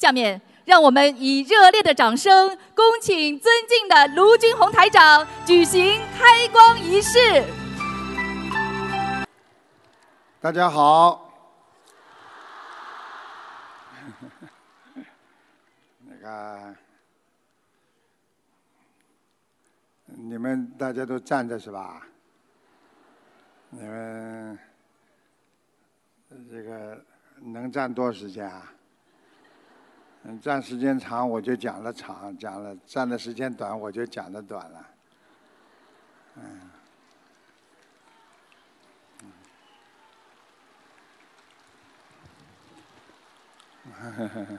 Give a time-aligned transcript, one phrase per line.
[0.00, 7.44] 下面，让我们以热烈的掌声，恭请尊敬的卢军红台长举行开光仪式。
[10.40, 11.30] 大家好，
[16.08, 16.74] 那个，
[20.06, 22.06] 你们大家都站着是吧？
[23.68, 24.58] 你们
[26.50, 27.04] 这个
[27.42, 28.72] 能站多少时间啊？
[30.22, 34.86] 嗯，站时间长我就讲的长，讲了站的时间短我就讲的短了。
[36.36, 36.70] 嗯。
[44.00, 44.58] 哎哎哎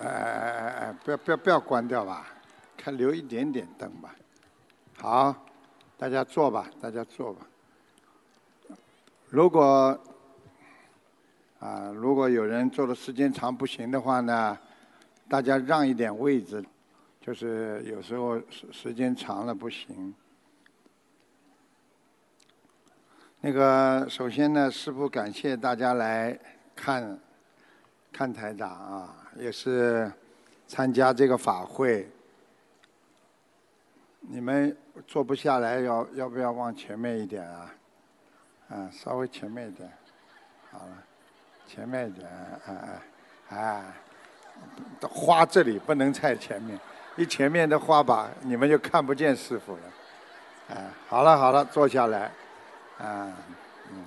[0.00, 2.26] 哎，不要不要不要关掉吧，
[2.76, 4.14] 看留一点点灯吧。
[4.98, 5.34] 好，
[5.98, 7.46] 大家坐吧，大家坐吧。
[9.30, 9.96] 如果
[11.60, 14.58] 啊，如果有人坐的时间长不行的话呢，
[15.28, 16.64] 大家让一点位置，
[17.20, 20.12] 就是有时候时时间长了不行。
[23.40, 26.36] 那个，首先呢，师父感谢大家来
[26.74, 27.16] 看，
[28.12, 30.12] 看台长啊，也是
[30.66, 32.10] 参加这个法会。
[34.22, 37.72] 你们坐不下来，要要不要往前面一点啊？
[38.70, 39.90] 啊，稍微前面一点，
[40.70, 40.92] 好了，
[41.66, 42.28] 前面一点，
[42.66, 42.74] 哎
[43.48, 43.82] 哎哎，
[45.08, 46.78] 花这里不能在前面，
[47.16, 49.82] 一前面的花吧你们就看不见师傅了。
[50.76, 52.30] 啊，好了好了，坐下来。
[52.98, 53.32] 啊，
[53.90, 54.04] 嗯，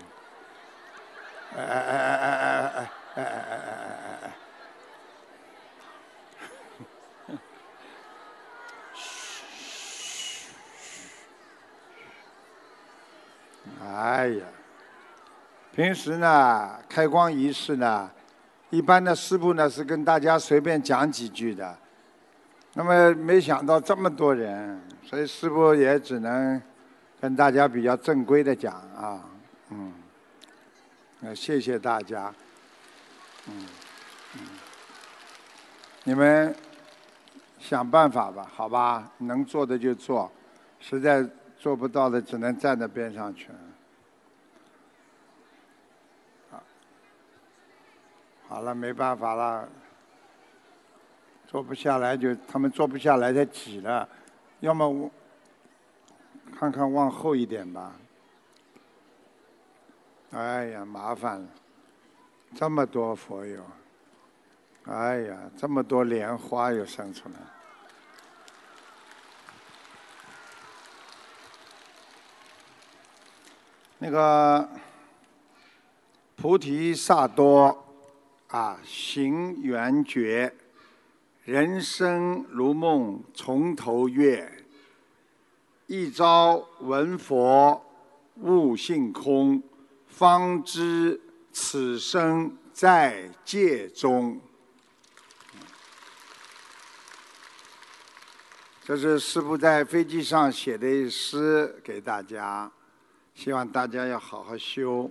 [1.57, 3.57] 哎哎哎哎哎哎哎哎哎哎
[4.07, 4.12] 哎
[13.83, 14.45] 哎呀，
[15.73, 18.09] 平时呢，开光仪式呢，
[18.69, 21.77] 一般的师傅呢是跟大家随便讲几句的，
[22.73, 26.61] 那么没想到这么多人，所以师傅也只能。
[27.21, 29.23] 跟大家比较正规的讲啊，
[29.69, 29.93] 嗯，
[31.21, 32.33] 那谢谢大家，
[33.47, 33.65] 嗯
[34.33, 34.41] 嗯，
[36.03, 36.53] 你们
[37.59, 40.29] 想办法吧，好吧，能做的就做，
[40.81, 41.25] 实在
[41.63, 43.47] 做不到的只能站在边上去。
[48.49, 49.69] 好，了，没办法了，
[51.47, 54.09] 坐不下来就他们坐不下来太挤了，
[54.59, 55.09] 要么我。
[56.59, 57.95] 看看往后一点吧。
[60.31, 61.47] 哎呀，麻烦了，
[62.53, 63.63] 这么多佛友，
[64.83, 67.35] 哎呀，这么多莲花又生出来。
[74.05, 74.69] 那个
[76.35, 77.85] 菩提萨多
[78.49, 80.53] 啊，行圆觉，
[81.45, 84.65] 人生如梦，从头越。
[85.87, 87.81] 一朝闻佛
[88.41, 89.63] 悟性空，
[90.09, 91.21] 方知
[91.53, 94.37] 此生在界中。
[98.83, 102.69] 这是师父在飞机上写的诗给大家，
[103.35, 105.09] 希望大家要好好修。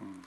[0.00, 0.22] 嗯，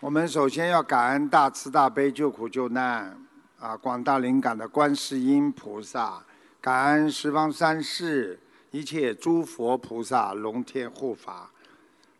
[0.00, 3.18] 我们首先要感恩大慈大悲救苦救难。
[3.60, 3.74] 啊！
[3.78, 6.22] 广大灵感的观世音菩萨，
[6.60, 8.38] 感恩十方三世
[8.70, 11.50] 一切诸佛菩萨龙天护法，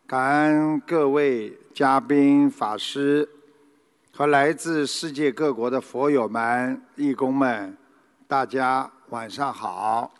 [0.07, 3.29] 感恩各位嘉宾法师
[4.11, 7.77] 和来自世界各国的佛友们、义工们，
[8.27, 10.11] 大家晚上好。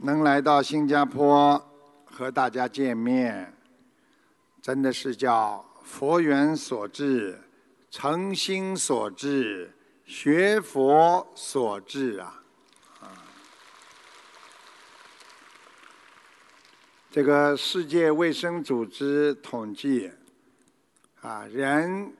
[0.00, 1.62] 能来到新加坡
[2.04, 3.52] 和大家见面。
[4.60, 7.38] 真的是叫佛缘所致，
[7.90, 9.72] 诚心所致，
[10.04, 12.42] 学佛所致啊！
[13.00, 13.06] 啊，
[17.10, 20.10] 这个世界卫生组织统计，
[21.22, 22.12] 啊，人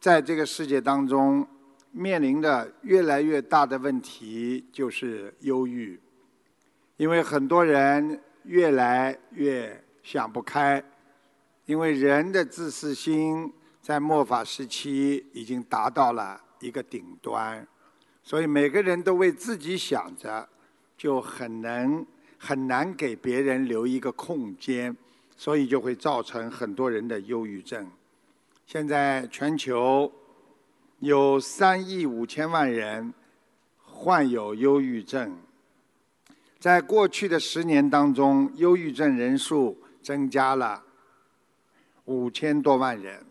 [0.00, 1.46] 在这个世界当中
[1.92, 6.00] 面临的越来越大的问题就是忧郁，
[6.96, 10.82] 因为很多人越来越想不开。
[11.66, 13.50] 因为人的自私心
[13.80, 17.66] 在末法时期已经达到了一个顶端，
[18.22, 20.46] 所以每个人都为自己想着，
[20.94, 22.04] 就很难
[22.36, 24.94] 很难给别人留一个空间，
[25.38, 27.90] 所以就会造成很多人的忧郁症。
[28.66, 30.12] 现在全球
[30.98, 33.14] 有三亿五千万人
[33.82, 35.34] 患有忧郁症。
[36.64, 40.82] 在过去的十年当中，忧郁症人数增加了
[42.06, 43.22] 五千多万人。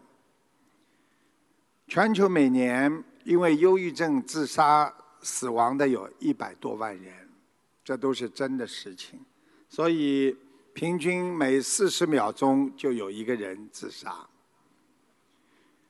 [1.87, 4.93] 全球每年因为忧郁症自杀
[5.23, 7.27] 死亡的有一百多万人，
[7.83, 9.19] 这都是真的事情。
[9.67, 10.37] 所以，
[10.75, 14.15] 平均每四十秒钟就有一个人自杀。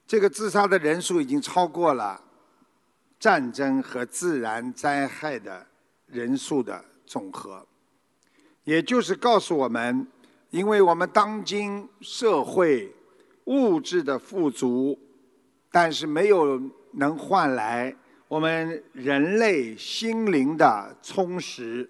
[0.07, 2.23] 这个自杀的人数已经超过了
[3.19, 5.67] 战争和自然灾害的
[6.05, 7.63] 人数的总和，
[8.63, 10.07] 也就是告诉我们，
[10.49, 12.91] 因为我们当今社会
[13.43, 14.97] 物质的富足，
[15.71, 16.59] 但是没有
[16.93, 17.95] 能换来
[18.27, 21.87] 我们人类心灵的充实，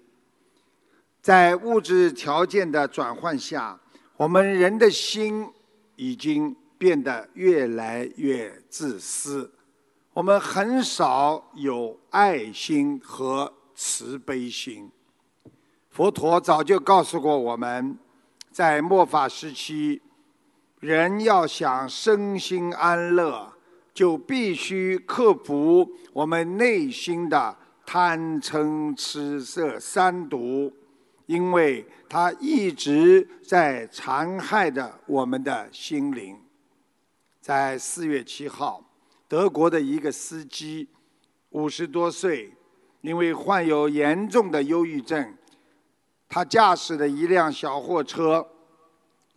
[1.22, 3.80] 在物质条件的转换下，
[4.18, 5.48] 我们人的心
[5.96, 6.54] 已经。
[6.76, 9.50] 变得越来越自私，
[10.12, 14.90] 我们很少有爱心和慈悲心。
[15.94, 17.96] 佛陀早就告诉过我们，
[18.50, 20.02] 在末法时期，
[20.80, 23.52] 人要想身心安乐，
[23.94, 27.56] 就必须克服我们内心的
[27.86, 30.72] 贪嗔痴色三毒，
[31.26, 36.36] 因为它一直在残害着我们的心灵。
[37.40, 38.82] 在四月七号，
[39.28, 40.88] 德国的一个司机，
[41.50, 42.52] 五十多岁，
[43.00, 45.32] 因为患有严重的忧郁症，
[46.34, 48.44] 他驾驶的一辆小货车，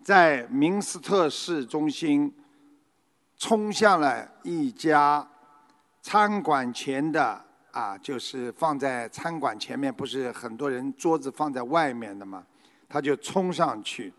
[0.04, 2.34] 在明斯特市中心，
[3.38, 5.30] 冲向了一家
[6.02, 7.40] 餐馆前的
[7.70, 12.44] 啊，就是放在餐馆前面，不是很多人桌子放在外面的吗？
[12.90, 14.12] 他就冲上去，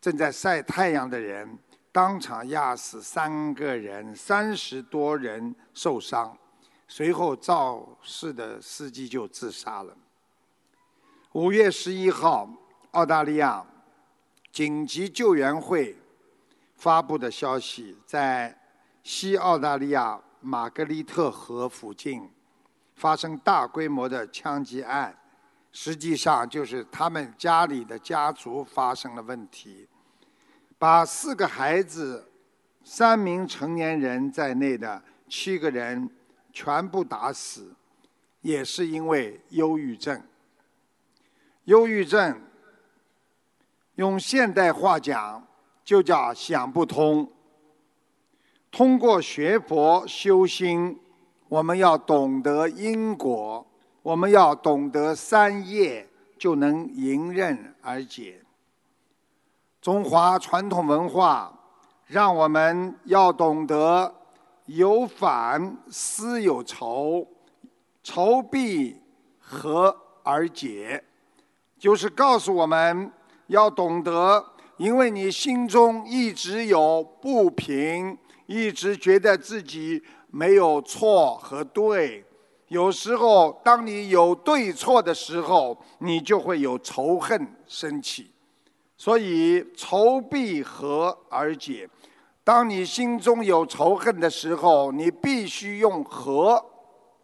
[0.00, 1.58] 正在晒太阳的人。
[1.90, 6.38] 当场压死三个人，三十多人受伤。
[6.86, 9.92] 随后肇事的司机就自杀了。
[11.34, 12.50] 五月十一号，
[12.90, 13.64] 澳大利亚
[14.50, 15.96] 紧急救援会
[16.74, 18.58] 发布的消息，在
[19.04, 22.28] 西澳大利亚玛格丽特河附近
[22.96, 25.16] 发生大规模的枪击案，
[25.70, 29.86] 实际上就是他们家里的家族发生了问题。
[30.80, 32.28] 把四个孩子、
[32.82, 36.10] 三名成年人在内的七个人
[36.52, 37.72] 全部打死，
[38.40, 40.20] 也是因为忧郁症。
[41.64, 42.40] 忧郁症
[43.96, 45.46] 用现代话讲，
[45.84, 47.30] 就叫想不通。
[48.70, 50.98] 通过学佛修心，
[51.48, 53.66] 我们要懂得因果，
[54.02, 56.08] 我们要懂得三业，
[56.38, 58.40] 就能迎刃而解。
[59.80, 61.52] 中华传统文化
[62.06, 64.14] 让我们要懂得
[64.66, 67.26] 有反思有仇，
[68.02, 69.00] 仇必
[69.38, 71.02] 和而解，
[71.80, 73.10] 就是告诉我们
[73.46, 74.44] 要懂得，
[74.76, 82.22] 因为你心中一直有不平，一直觉得自己没有错和对，
[82.68, 88.30] 有时候当你有对错的时候，你就会有仇恨升起。
[88.98, 91.88] 所以仇必和而解。
[92.44, 96.62] 当你心中有仇恨的时候，你必须用和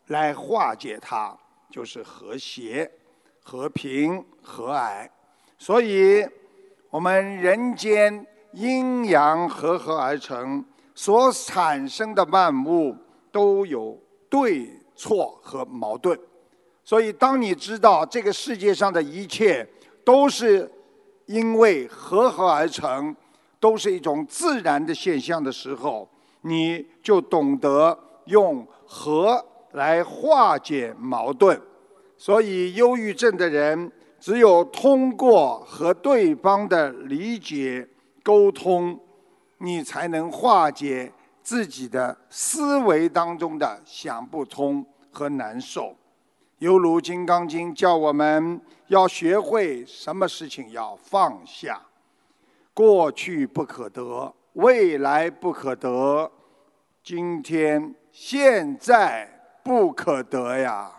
[0.07, 1.37] 来化解它，
[1.71, 2.91] 就是和谐、
[3.49, 5.09] 和平、和蔼。
[5.57, 6.27] 所以，
[6.91, 10.65] 我们人间阴阳和合而成，
[10.97, 12.97] 所产生的万物
[13.31, 13.97] 都有
[14.29, 16.19] 对错和矛盾。
[16.83, 19.65] 所以，当你知道这个世界上的一切
[20.05, 20.69] 都是。
[21.27, 23.13] 因为和合而成，
[23.59, 26.09] 都是一种自然的现象的时候，
[26.43, 31.61] 你就懂得用和来化解矛盾。
[32.19, 37.87] 所以，忧郁症的人只有通过和对方的理解
[38.23, 38.99] 沟通，
[39.59, 45.95] 你才能化解自己的思维当中的想不通和难受。
[46.59, 51.81] 犹如《金刚经》叫我们要学会什么事情要放下，
[52.73, 56.33] 过去不可得，未来不可得，
[57.05, 59.29] 今天现在
[59.63, 60.91] 不可得呀。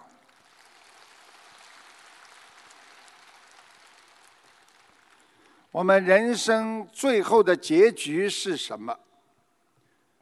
[5.77, 8.97] 我们人生最后的结局是什么？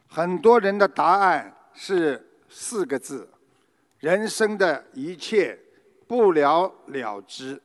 [0.06, 3.26] 很多人的答案是四个字。
[3.98, 5.58] 人生的一切
[6.06, 7.62] 不了了之，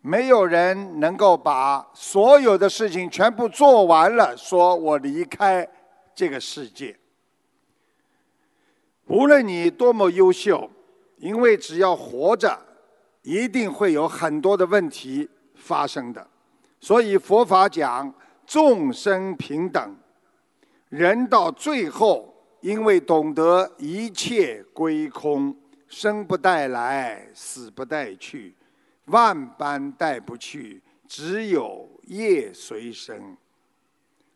[0.00, 5.64] 没有人能够把所有的事情全部做完了，说我离开
[6.12, 6.98] 这个世界。
[9.06, 10.68] 无论你多么优秀，
[11.18, 12.58] 因为只要活着，
[13.22, 16.26] 一定会有很多的问题发生的。
[16.80, 18.12] 所以佛法讲
[18.46, 19.94] 众生平等，
[20.88, 25.54] 人到最后，因为懂得一切归空，
[25.86, 28.54] 生不带来，死不带去，
[29.04, 33.36] 万般带不去，只有业随身。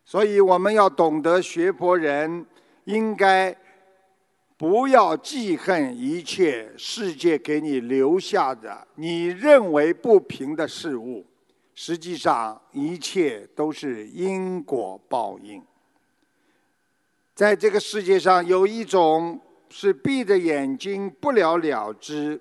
[0.04, 2.44] 所以我们要懂得学佛人
[2.84, 3.56] 应该
[4.66, 11.22] 不要记恨一切世界给你留下的你认为不平的事物，
[11.74, 15.62] 实际上一切都是因果报应。
[17.34, 22.40] 在这个世界上有一种是闭着眼睛不了了之，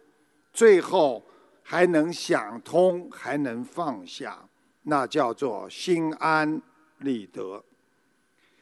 [0.54, 1.22] 最后
[1.62, 4.48] 还能想通，还能放下，
[4.84, 6.62] 那叫做心安。
[7.00, 7.62] 理得，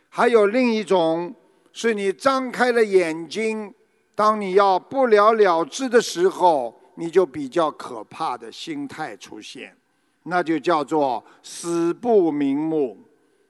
[0.10, 1.36] 还有另一种，
[1.74, 3.74] 是你张开了眼睛，
[4.14, 9.76] 当你要不了了之的时候，你就比较可怕的心态出现，
[10.24, 12.98] 那就叫做死不瞑目。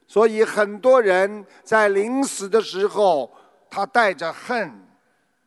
[0.08, 3.32] 所以很多人在临死的时候，
[3.70, 4.72] 他带着恨，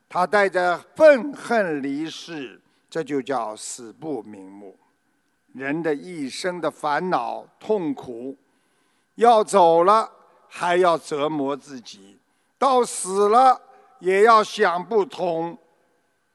[0.09, 4.77] 他带着愤恨离世，这就叫死不瞑目。
[5.53, 8.37] 人的一生的烦恼痛苦。
[9.17, 10.11] 要走了，
[10.49, 12.19] 还要折磨自己；
[12.65, 13.61] 到死了，
[13.99, 15.55] 也要想不通。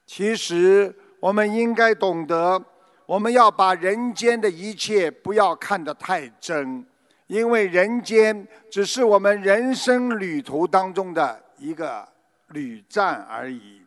[0.05, 2.63] 其实，我们应该懂得，
[3.07, 6.85] 我们要把人间的一切不要看得太真，
[7.25, 12.07] 因为人间只是我们人生旅途当中的一个
[12.49, 13.81] 旅站而已。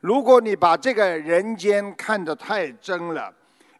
[0.00, 3.30] 如果你把这个人间看得太真了，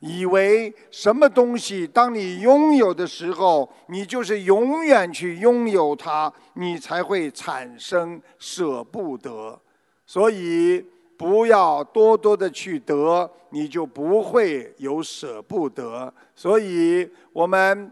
[0.05, 9.57] 以为什么东西，当你拥有的时候，你就是永远去拥有它，你才会产生舍不得。
[10.05, 10.85] 所以
[11.17, 16.13] 不要多多的去得，你就不会有舍不得。
[16.35, 17.89] 所以我们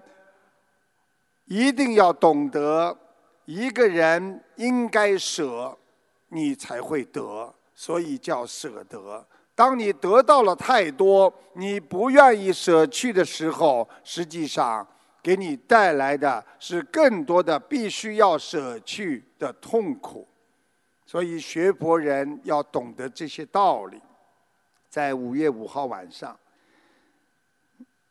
[1.45, 2.99] 一定要懂得，
[3.45, 5.79] 一个人应该舍，
[6.31, 9.25] 你才会得，所以叫舍得。
[9.61, 14.88] 当你得到了太多，你不愿意舍去的时候，实际上
[15.23, 20.26] 给你带来的是更多的必须要舍去的痛苦。
[21.05, 24.00] 所以学佛人要懂得这些道理。
[24.88, 26.35] 在五月五号晚上，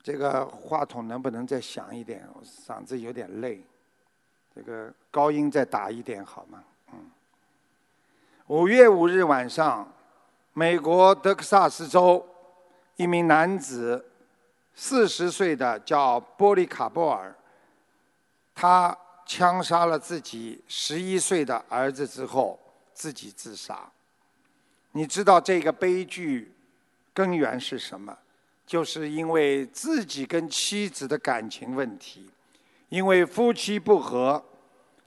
[0.04, 2.30] 这个话筒能不能再响一点？
[2.36, 3.60] 我嗓子有点累。
[4.54, 6.64] 这个高音再打一点好吗？
[6.94, 7.10] 嗯。
[8.46, 9.92] 五月五日晚上。
[10.60, 12.22] 美国德克萨斯州
[12.98, 14.06] 一名男子，
[14.76, 17.34] 四十岁的叫波利卡波尔，
[18.54, 18.94] 他
[19.26, 22.60] 枪杀了自己十一岁的儿子之后，
[22.94, 23.90] 自己自杀。
[24.92, 26.54] 你知道这个悲剧
[27.14, 28.18] 根源是什么？
[28.68, 32.30] 就是因为自己跟妻子的感情问题，
[32.90, 34.44] 因为夫妻不和，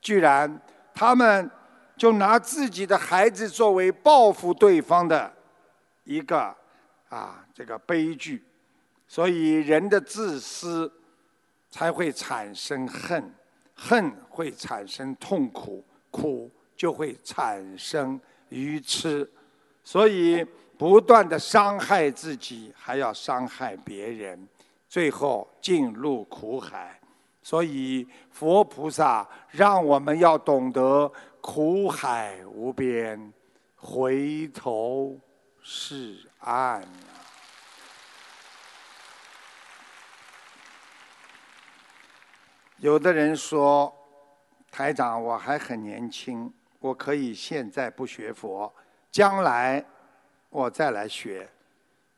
[0.00, 0.58] 居然
[0.94, 1.50] 他们
[1.94, 5.30] 就拿自己的孩子作为报复对方的。
[6.12, 6.54] 一个
[7.08, 8.42] 啊，这个悲剧，
[9.06, 10.92] 所以人的自私
[11.70, 13.32] 才会产生恨，
[13.74, 19.30] 恨会产生痛苦，苦就会产生愚痴，
[19.82, 20.44] 所以
[20.76, 24.48] 不断的伤害自己，还要伤害别人，
[24.88, 26.98] 最后进入苦海。
[27.42, 33.32] 所以佛菩萨让我们要懂得苦海无边，
[33.76, 35.18] 回头。
[35.62, 36.86] 是岸。
[42.78, 43.94] 有的人说
[44.72, 48.74] ：“台长，我还很年轻，我可以现在不学佛，
[49.10, 49.84] 将来
[50.50, 51.48] 我再来学。”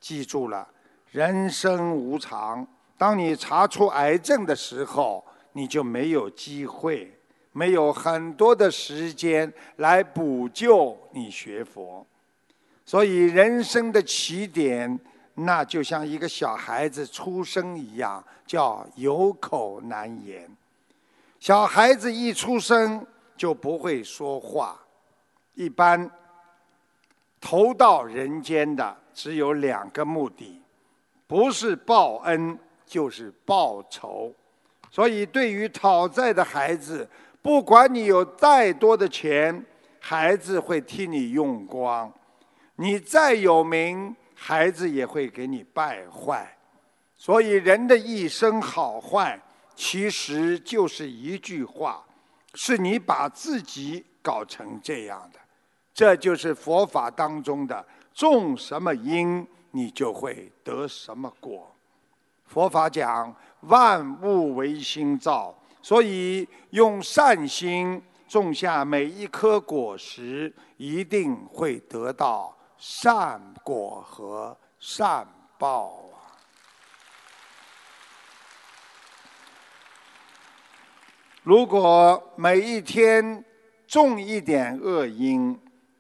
[0.01, 0.67] 记住了，
[1.11, 2.67] 人生无常。
[2.97, 5.23] 当你查出癌症的时候，
[5.53, 7.19] 你就没有机会，
[7.53, 12.07] 没有很多的时间来补救你学佛。
[12.87, 15.01] 所以，人生的起点，
[15.35, 20.49] 那就像一个小孩子出生一样，叫有口难言。
[21.41, 24.79] 小孩子一出生就不会说话。
[25.55, 26.11] 一般
[27.41, 30.61] 投到人间的只有两个目的，
[31.27, 34.33] 不是报恩就是报仇。
[34.91, 37.09] 所以，对于讨债的孩子，
[37.41, 39.65] 不管你有再多的钱，
[40.01, 42.13] 孩子会替你用光。
[42.77, 46.57] 你再有名，孩子也会给你败坏。
[47.17, 49.41] 所以人的一生好坏，
[49.75, 52.05] 其实就是一句话：
[52.55, 55.39] 是你把自己搞成这样的。
[55.95, 61.73] 这就是佛法当中的种什么因，你就会得什么果。
[62.47, 72.54] 佛法讲万物唯心造，所以用善心种下每一颗果实，一定会得到
[72.87, 75.27] 善果和善
[75.57, 76.37] 报啊！
[81.43, 83.43] 如果每一天
[83.87, 85.59] 种一点恶因，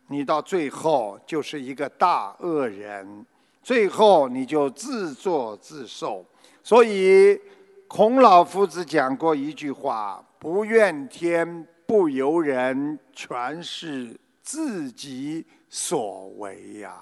[0.08, 3.24] 你到最后就是一个大恶人，
[3.62, 6.22] 最后你就自作自受。
[6.62, 7.40] 所以，
[7.88, 16.94] 孔老夫子讲过一句话：“不怨天，不尤人，全是自己所为呀。”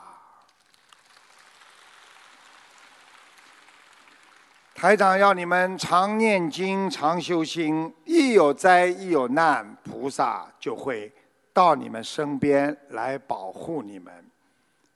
[4.75, 11.13] 台长要你们常念经、常修心，一有灾、一有难，菩萨就会
[11.53, 14.25] 到你们身边来保护你们。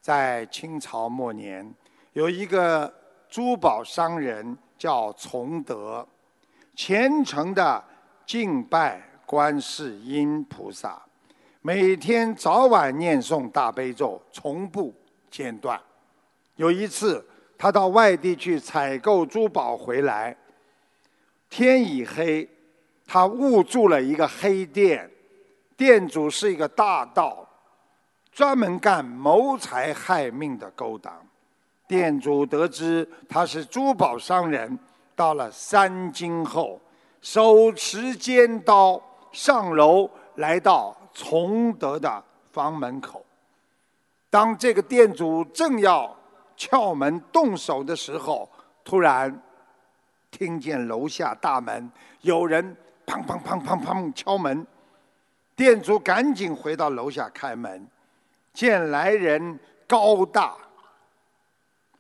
[0.00, 1.74] 在清朝末年，
[2.14, 2.90] 有一个。
[3.28, 6.06] 珠宝商人叫崇德，
[6.76, 7.84] 虔诚的
[8.24, 11.02] 敬拜观世音菩萨，
[11.66, 14.94] 每天早晚念诵大悲咒，从不
[15.28, 15.76] 间断。
[16.54, 17.26] 有一次，
[17.58, 20.36] 他到外地去采购珠宝回来，
[21.50, 22.48] 天已黑，
[23.04, 25.10] 他误住了一个黑店，
[25.76, 27.44] 店主是一个大盗，
[28.30, 31.12] 专门干谋财害命的勾当。
[31.88, 34.78] 店主得知他是珠宝商人，
[35.16, 36.80] 到了三更后，
[37.20, 43.24] 手持尖刀上楼，来到崇德的房门口。
[44.28, 46.14] 当这个店主正要
[46.58, 48.46] 撬门动手的时候，
[48.84, 49.42] 突然
[50.30, 54.66] 听见楼下大门有人砰砰砰砰砰敲门。
[55.56, 57.88] 店主赶紧回到楼下开门，
[58.52, 59.58] 见来人
[59.88, 60.54] 高大。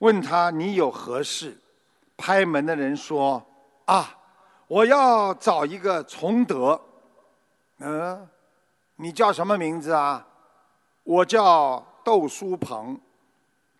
[0.00, 1.56] 问他你有何事？
[2.18, 3.42] 拍门的人说
[3.86, 4.14] ：“啊，
[4.66, 6.78] 我要找一个崇德。”
[7.80, 8.28] 嗯，
[8.96, 10.26] 你叫什么名字啊？
[11.04, 12.98] 我叫窦书鹏。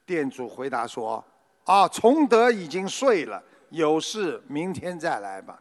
[0.05, 1.23] 店主回答说
[1.65, 5.59] ：“啊，崇德已经睡了，有事明天再来吧。”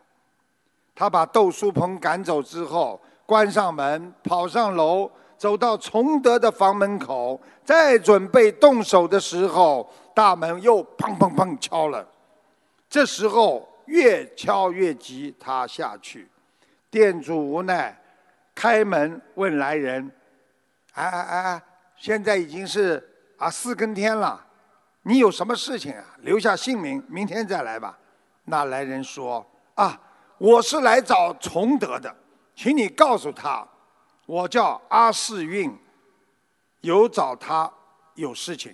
[0.93, 9.89] 他把窦书鹏赶走之后，关上门，跑上楼，走到崇德的房门口，再准备动手的时候。
[10.13, 12.07] 大门又砰砰砰敲了，
[12.89, 16.29] 这时候越敲越急，他下去，
[16.89, 18.01] 店主无奈，
[18.55, 20.09] 开门问来人
[20.95, 21.63] ：“哎哎哎，
[21.97, 23.05] 现在已经是
[23.37, 24.43] 啊四更天了，
[25.03, 26.15] 你有什么事情啊？
[26.21, 27.99] 留下姓名，明天再来吧。”
[28.45, 29.99] 那来人说：“啊，
[30.37, 32.15] 我是来找崇德的，
[32.55, 33.67] 请你告诉他，
[34.25, 35.77] 我叫阿世运，
[36.81, 37.71] 有找他
[38.13, 38.73] 有事情。”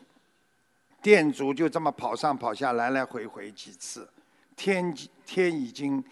[1.02, 4.08] 店主就这么跑上跑下，来来回回几次，
[4.56, 6.04] 天天已经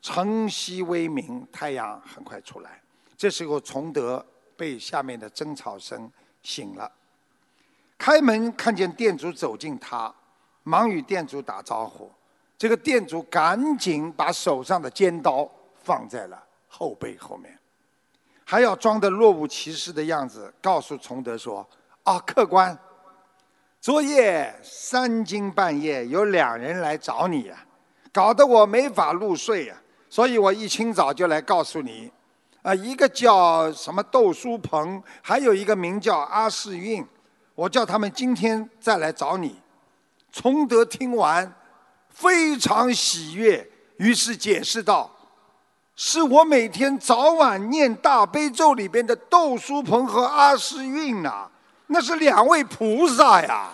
[0.00, 2.81] 晨曦微明，太阳很快出来。
[3.22, 6.10] 这时候，崇德被下面的争吵声
[6.42, 6.90] 醒了，
[7.96, 10.12] 开门看见店主走近他，
[10.64, 12.10] 忙与店主打招呼。
[12.58, 15.48] 这个店主赶紧把手上的尖刀
[15.84, 17.56] 放在了后背后面，
[18.44, 21.64] 还要装得若无其事的样子，告诉崇德说
[22.02, 22.76] ：“啊，客官。”
[23.80, 27.64] 昨夜三更半夜有两人来找你呀，
[28.12, 29.76] 搞得我没法入睡呀，
[30.10, 32.10] 所以我一清早就来告诉你，
[32.62, 37.04] 啊，一个叫什么窦书鹏，还有一个名叫阿世运，
[37.54, 39.60] 我叫他们今天再来找你。
[40.32, 41.52] 崇德听完，
[42.08, 45.10] 非常喜悦，于是解释道
[45.96, 51.48] ：“是我每天早晚念大悲咒里边的窦书鹏和阿世运呐。”
[51.88, 53.70] 那是两位菩萨呀！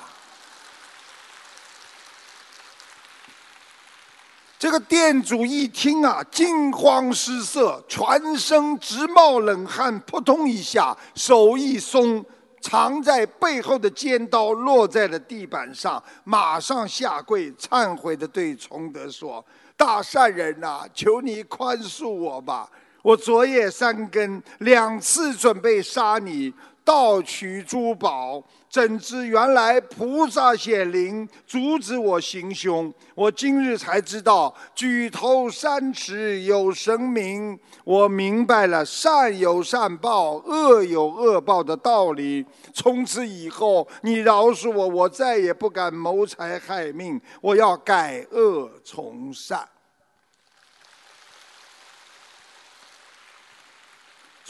[4.58, 12.24] 这个店主一听啊，惊慌失色，全身直冒冷汗，扑通一下，手一松，
[12.60, 19.44] 藏在背后的尖刀落在了地板上，马上下跪，忏悔的对崇德说
[19.78, 22.68] ：“大善人呐，求你宽恕我吧！
[23.00, 26.52] 我昨夜三更两次准备杀你。”
[26.88, 32.90] 盗取珠宝，怎知原来菩萨显灵，阻止我行凶。
[33.14, 37.58] 我今日才知道，举头三尺有神明。
[37.84, 42.42] 我明白了善有善报，恶有恶报的道理。
[42.72, 47.20] 从此以后，你饶恕我，我再也不敢谋财害命。
[47.42, 49.68] 我要改恶从善。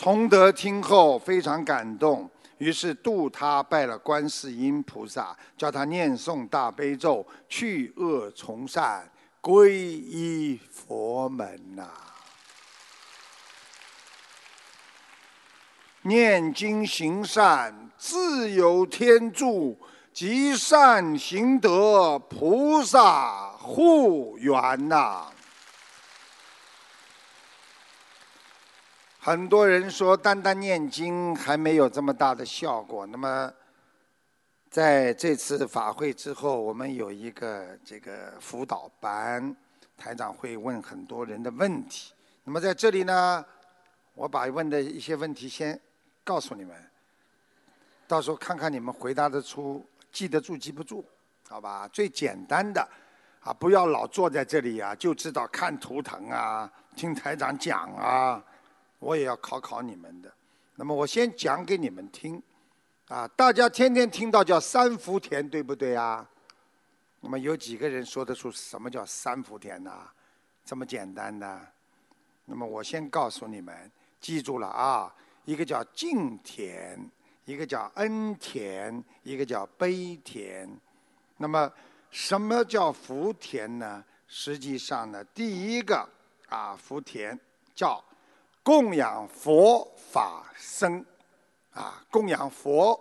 [0.01, 9.11] 崇德听后非常感动，于是度他拜了观世音菩萨，叫他念诵大悲咒，去恶从善，
[9.43, 11.91] 皈依佛门呐、
[16.03, 19.77] 念经行善，自有天助；
[20.13, 25.27] 积善行德，菩萨护缘呐、
[29.21, 33.05] 很多人说，单单念经还没有这么大的效果。
[33.05, 33.53] 那么，
[34.71, 39.55] 在这次法会之后，我们有一个这个辅导班，
[39.97, 42.13] 台长会问很多人的问题。
[42.45, 43.45] 那么在这里呢，
[44.15, 45.79] 我把问的一些问题先
[46.23, 46.77] 告诉你们，
[48.07, 51.05] 到时候看看你们回答得出，记得住记不住，
[51.49, 51.89] 好吧？
[51.93, 52.89] 最简单的
[53.41, 58.41] 啊，不要老坐在这里啊，就知道看图腾啊，听台长讲啊。
[58.99, 60.33] 我也要考考你们的。
[60.75, 62.41] 那么我先讲给你们听，
[63.09, 66.29] 啊，大家天天听到叫三福田，对不对啊？
[67.21, 69.93] 那么有几个人说得出什么叫三福田呢？
[70.65, 71.61] 这么简单的？
[72.45, 75.13] 那么我先告诉你们，记住了啊，
[75.45, 76.99] 一个叫敬田，
[77.45, 80.69] 一个叫恩田，一个叫悲田。
[81.37, 81.71] 那么
[82.11, 84.05] 什么叫福田呢？
[84.29, 86.09] 实际上呢，第一个
[86.49, 87.39] 啊，福田
[87.75, 88.03] 叫。
[88.69, 91.03] 供养佛法僧，
[91.73, 93.01] 啊，供养佛、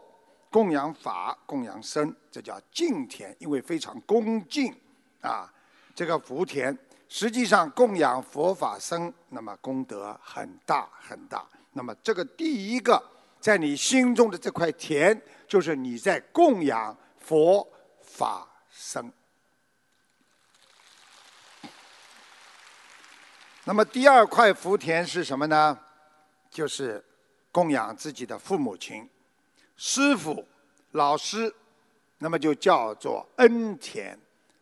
[0.50, 4.74] 供养法、供养僧，这叫敬田，因为非常恭敬
[5.20, 5.54] 啊。
[5.94, 6.74] 这个福田
[7.10, 11.46] 实际上供养佛法僧，那么功德很大很大。
[11.74, 13.04] 那么这个第一个
[13.42, 17.68] 在你心中的这块田，就是你在供养佛
[18.00, 19.12] 法僧。
[23.68, 25.78] 那么第二块福田是什么呢？
[26.50, 27.04] 就是
[27.52, 29.10] 供养自己的父母亲、
[29.76, 30.48] 师傅、
[30.92, 31.54] 老师，
[32.20, 34.18] 那么就叫做恩田。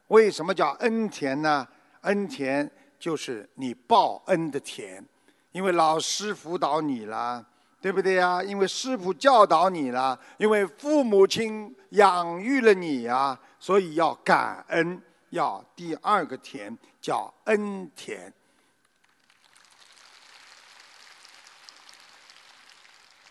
[0.08, 1.68] 为什么叫恩田呢？
[2.02, 5.06] 恩田就是你报恩的田，
[5.52, 7.46] 因为老师辅导你了，
[7.80, 8.42] 对不对呀？
[8.42, 18.34] 因为师傅教导你了，因为父母亲养育了你呀，所以要感恩，要第二个田叫恩田。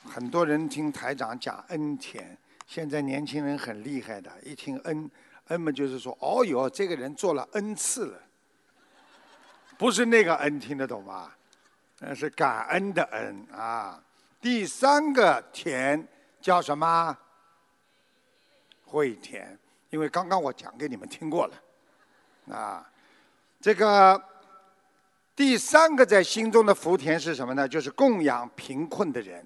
[0.05, 2.37] 很多人听台长讲恩田，
[2.67, 5.11] 现在年轻人很厉害的，一听恩
[5.49, 8.21] 恩嘛，就是说，哦哟，这个人做了恩赐了，
[9.77, 11.33] 不是那个恩，听得懂吗？
[12.01, 14.03] 那是感恩的恩啊。
[14.41, 16.07] 第三个田
[16.41, 17.17] 叫什么？
[18.85, 19.59] 会田，
[19.91, 22.89] 因为刚刚我讲给你们听过了，啊，
[23.61, 24.23] 这个
[25.35, 27.67] 第三个在心中的福田是什么呢？
[27.67, 29.45] 就是供养贫困的人。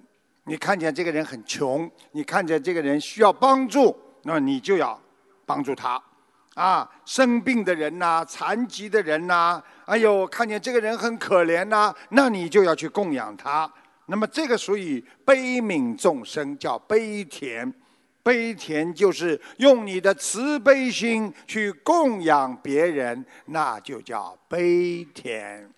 [0.49, 4.99] 你看见这个人很穷，你看见这个人需要帮助，那你就要
[5.45, 6.01] 帮助他。
[6.55, 13.71] 啊，生病的人呐，残疾的人呐，哎呦，看见这个人很可怜呐，那你就要去供养他。
[14.07, 17.71] 那么这个属于悲悯众生，叫悲田。
[18.23, 25.69] 悲田就是用你的慈悲心去供养别人，那就叫悲田。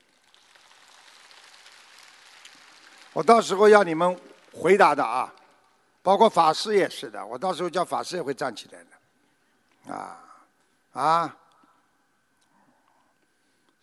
[3.11, 4.17] 我到时候要你们。
[4.53, 5.33] 回答的啊，
[6.01, 10.17] 包括法师也是的，我到时候叫法师也会站起来的，啊
[10.93, 11.37] 啊，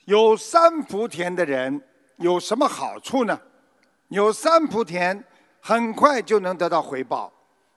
[0.05, 1.83] 有三福田的人
[2.17, 3.41] 有什么好处呢？
[4.09, 5.23] 有三福田，
[5.61, 7.33] 很快就能得到回报。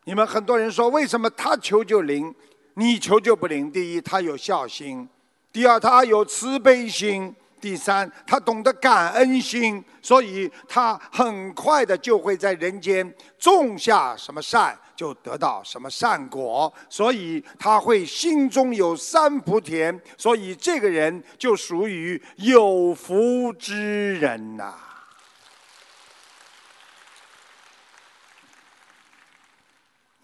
[0.05, 2.33] 你们很多人说，为什么他求就灵，
[2.75, 3.71] 你求就不灵？
[3.71, 5.07] 第一，他有孝心；
[5.51, 7.35] 第二，他有慈悲心。
[7.61, 16.73] 第三，他懂得感恩心，所以他很快的就会在人间种下什么善，就得到什么善果。
[16.89, 24.75] 所以他会心中有三福田，所以这个人就属于有福之人呐。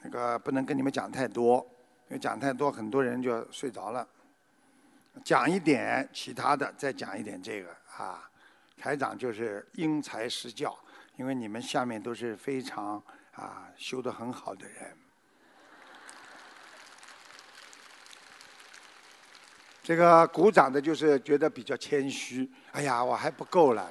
[0.01, 1.57] 那个不能跟你们讲太多，
[2.09, 4.07] 因为讲太多，很多人就睡着了。
[5.23, 8.23] 讲一点其他的，再讲一点这个啊。
[8.79, 10.77] 台长就是因材施教，
[11.15, 13.01] 因为你们下面都是非常
[13.33, 14.95] 啊修得很好的人。
[19.81, 23.89] 这个鼓掌的就是觉得比较谦虚，哎呀，我还不够了。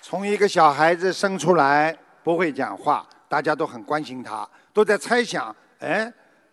[0.00, 6.10] 从一个小孩子生出来不会讲话，大家都很关心他，都在猜想，哎。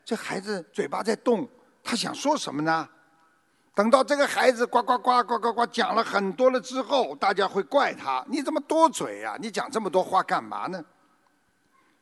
[0.08, 1.46] 这孩子嘴巴在动，
[1.84, 2.88] 他想说什么呢？
[3.76, 9.36] 等到这个孩子呱呱呱呱呱呱讲了很多了之后，大家会怪他：你怎么多嘴呀？
[9.38, 10.82] 你讲这么多话干嘛呢？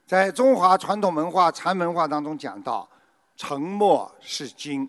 [0.06, 2.88] 在中华传统文化禅文化当中讲到，
[3.36, 4.88] 沉默是金，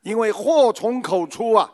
[0.00, 1.70] 因为祸从口出啊。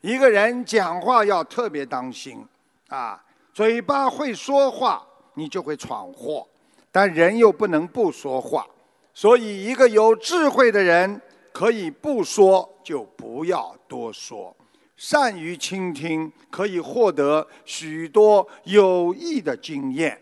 [0.00, 2.44] 一个人讲话要特别当心
[2.88, 6.44] 啊，嘴巴会说话，你就会闯祸；
[6.90, 8.66] 但人又不能不说话，
[9.12, 11.20] 所以一个有智慧的人
[11.52, 14.56] 可以不说，就不要多说。
[14.96, 20.20] 善于倾听，可以获得许多有益的经验。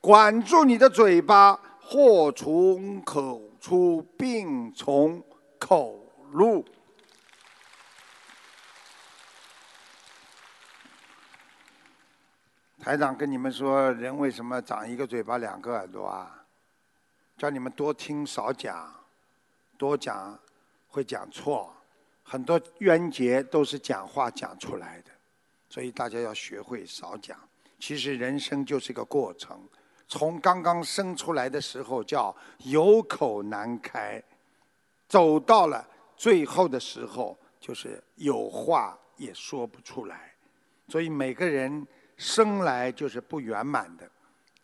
[0.00, 5.22] 管住你的嘴巴，祸从口出，病从
[5.58, 5.98] 口
[6.30, 6.64] 入。
[12.80, 16.43] 台长跟你们说，人为什么长一个嘴巴两个耳朵啊？
[17.36, 18.94] 叫你们多听少讲，
[19.76, 20.38] 多讲
[20.88, 21.74] 会讲错，
[22.22, 25.10] 很多冤结都是讲话讲出来的，
[25.68, 27.38] 所以大家要学会少讲。
[27.78, 29.60] 其实人生就是一个过程，
[30.08, 34.22] 从刚刚生出来的时候叫有口难开，
[35.08, 40.34] 走到了最后的时候就是有话也说不出来，
[40.88, 41.86] 所以每个人。
[42.16, 44.08] 生来就是不圆满的，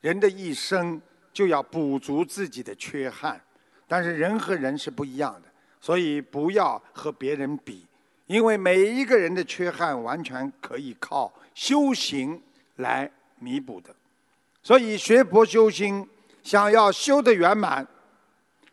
[0.02, 1.02] 人的一生
[1.32, 3.40] 就要补足自己的缺憾，
[3.86, 5.48] 但是人和人是不一样的，
[5.80, 7.86] 所以不要和别人比，
[8.26, 12.40] 因为每一个人的缺憾完全可以靠修行
[12.76, 13.94] 来弥补的。
[14.62, 16.06] 所以学佛修心，
[16.42, 17.86] 想要修得圆满，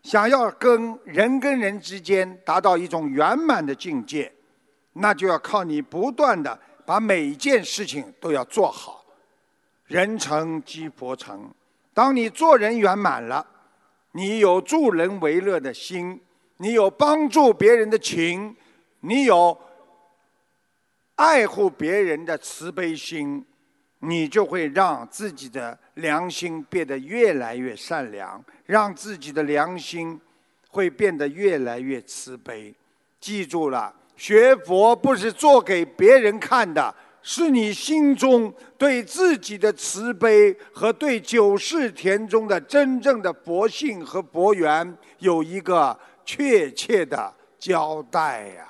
[0.03, 4.31] 想要跟人跟人之间达到一种圆满的境界，
[4.93, 6.59] 那就要靠你不断的。
[6.85, 9.03] 把每一件事情都要做好，
[9.87, 11.53] 人成即佛成。
[11.97, 13.43] 当你做人圆满了，
[14.11, 16.21] 你有助人为乐的心，
[16.57, 18.55] 你有帮助别人的情，
[18.99, 19.59] 你有
[21.15, 23.43] 爱护别人的慈悲心，
[24.01, 30.21] 你就会让自己的良心变得越来越善良，让自己的良心
[30.69, 32.75] 会变得越来越慈悲。
[33.19, 33.91] 记住了。
[34.15, 36.93] 学佛不是做给别人看的，
[37.29, 48.65] 是你心中对自己的慈悲和对九世田中的真正的佛性和佛缘有一个确切的交代呀！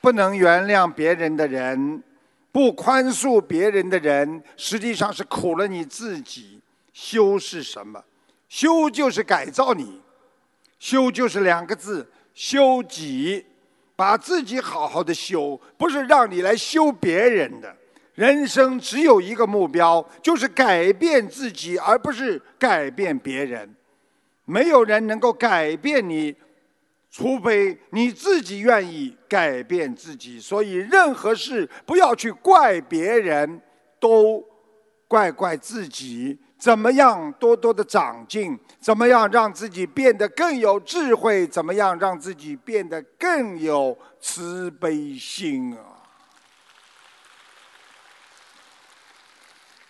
[0.00, 2.02] 不能原谅别人的人，
[2.50, 6.60] 不宽恕别人的人，实际上是苦了你自己。
[6.92, 8.02] 修是什么？
[8.48, 10.02] 修就是改造你。
[10.80, 13.46] 修就是两个字，修己，
[13.98, 17.76] 把自己好好的修，不是让你来修别人的。
[18.14, 23.74] 人生只有一个目标，就是改变自己，而不是改变别人。
[24.44, 26.32] 没有人能够改变你，
[27.10, 30.38] 除非你自己愿意改变自己。
[30.38, 33.60] 所以，任何事不要去怪别人，
[33.98, 34.44] 都
[35.08, 36.38] 怪怪自己。
[36.58, 38.58] 怎么样多多的长进？
[38.80, 41.46] 怎么样让自己变得更有智慧？
[41.46, 45.94] 怎么样让自己变得更有慈悲心啊？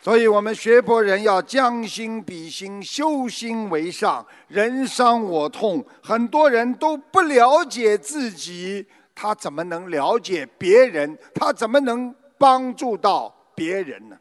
[0.00, 4.24] 所以我们学佛人要将心比心，修心为上。
[4.46, 11.18] 人伤我痛，很多人都不了解自己，他怎么能了解别人？
[11.34, 14.16] 他怎么能帮助到别人呢？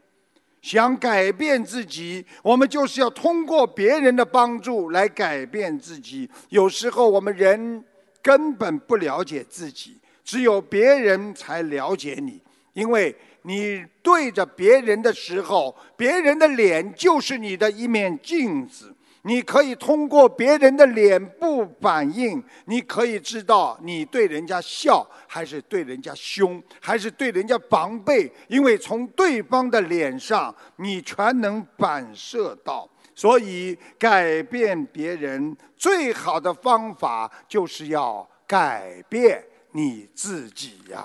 [0.68, 6.28] 想改变自己，我们就是要通过别人的帮助来改变自己。
[6.50, 7.82] 有时候我们人
[8.20, 12.38] 根本不了解自己，只有别人才了解你，
[12.74, 18.94] 因为你对着别人的时候，别人的脸就是你的一面镜子。
[19.28, 32.88] 你可以通过别人的脸部反应，你可以知道你对人家笑还是对人家凶，还是对人家防备，因为从对方的脸上你全能反射到。
[33.14, 41.04] 所以，改变别人最好的方法就是要改变你自己呀。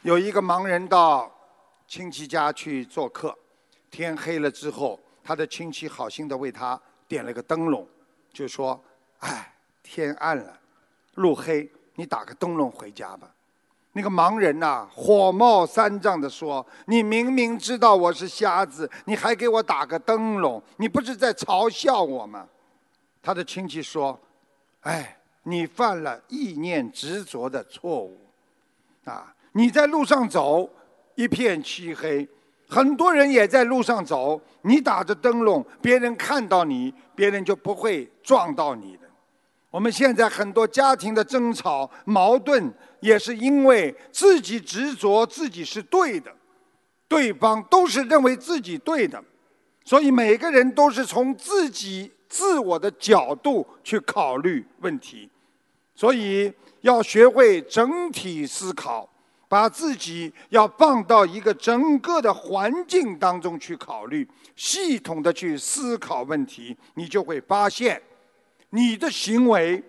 [0.00, 1.30] 有一个盲人到
[1.86, 3.36] 亲戚家去做客。
[3.92, 7.86] 天黑了之后，他的亲戚好心的为他点了个灯笼，
[8.32, 8.82] 就说
[9.20, 10.58] ：“哎，天暗了，
[11.16, 13.30] 路黑，你打个灯笼回家吧。”
[13.92, 22.48] 那个盲人呐，火冒三丈的说：“你明明知道我是瞎子，你还给我打个灯笼，你不是在嘲笑我吗？”
[23.22, 24.18] 他的亲戚说
[24.80, 28.18] ：“哎，你犯了意念执着的错误，
[29.04, 30.70] 啊，你在路上走，
[31.14, 32.26] 一片漆黑。”
[32.72, 39.02] 很多人也在路上走，你打着灯笼，别人看到你，别人就不会撞到你的。
[39.70, 46.34] 我们现在很多家庭的争吵、矛盾，也是因为自己执着自己是对的，
[47.06, 49.22] 对方都是认为自己对的，
[49.84, 55.28] 所以每个人都是从自己自我的角度去考虑问题，
[55.94, 59.06] 所以要学会整体思考。
[59.52, 68.00] 把自己要放到一个整个的环境当中去考虑，系统的去思考问题，你就会发现，
[68.70, 69.84] 你的行为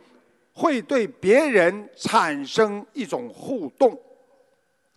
[0.52, 3.98] 会对别人产生一种互动。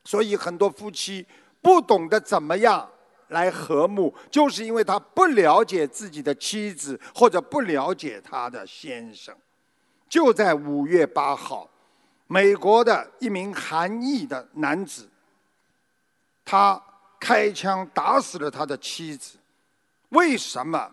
[0.02, 1.24] 所以很多夫妻
[1.62, 2.90] 不懂得怎么样
[3.28, 9.32] 来和睦，就是因为他不了解自己的妻子，或者不了解他的先生。
[10.08, 11.70] 就在五月八号。
[12.28, 15.08] 美国的一名韩裔的男子，
[16.44, 16.82] 他
[17.20, 19.38] 开枪打死了他的妻子。
[20.10, 20.90] 为什么？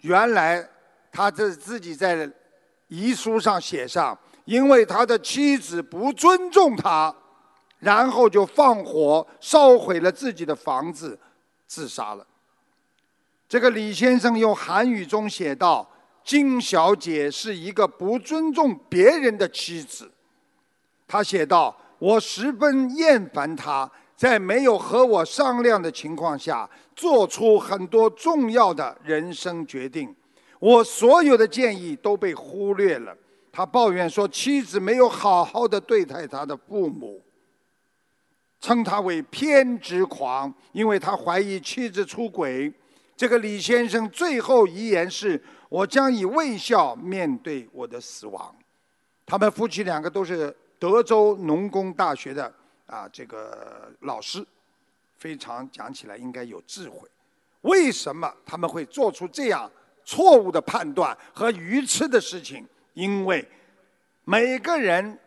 [0.00, 0.68] 原来
[1.10, 2.30] 他这自己在
[2.88, 7.14] 遗书上写上，因为他的妻子不尊重他，
[7.80, 11.18] 然后就放火烧毁了自己的房子，
[11.66, 12.24] 自杀了。
[13.48, 15.88] 这个李先生用韩语中写道
[16.24, 20.12] ：“金小姐是一个不尊重别人的妻子。”
[21.08, 30.12] 他写道：“我十分厌烦他在没有和我商量的情况下做出很多重要的人生决定，
[30.58, 33.16] 我所有的建议都被忽略了。”
[33.52, 37.22] 他抱怨说：“妻子没有好好的对待他的父母，
[38.60, 42.72] 称他为偏执狂，因为他怀疑妻子出轨。”
[43.16, 45.40] 这个李先生最后遗言是
[45.70, 48.54] ：“我将以微笑面对我的死亡。”
[49.24, 50.52] 他们夫妻两个都是。
[50.78, 52.52] 德州农工大学的
[52.86, 54.44] 啊，这个老师
[55.18, 57.08] 非常讲起来应该有智慧。
[57.62, 59.70] 为什么他们会做出这样
[60.04, 62.64] 错误的判断和愚痴的事情？
[62.94, 63.46] 因为
[64.24, 65.18] 每个人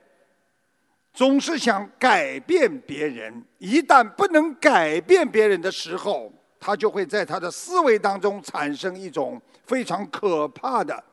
[1.13, 11.03] 总是想改变别人，一旦不能改变别人的时候，他就会在他的思维当中产生一种非常可怕的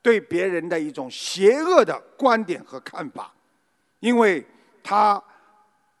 [0.00, 3.32] 对别人的一种邪恶的观点和看法。
[4.02, 4.44] 因为
[4.82, 5.22] 他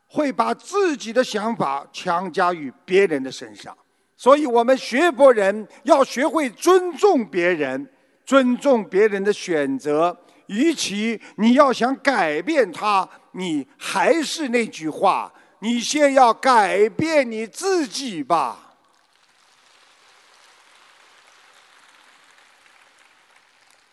[0.08, 3.76] 会把自己的想法强加于别人的身上，
[4.16, 7.88] 所以我们学佛人要学会尊重别人，
[8.26, 10.18] 尊重别人的选择。
[10.46, 18.74] 与其你要想改变他，你还是那句话，你先要改变你自己吧。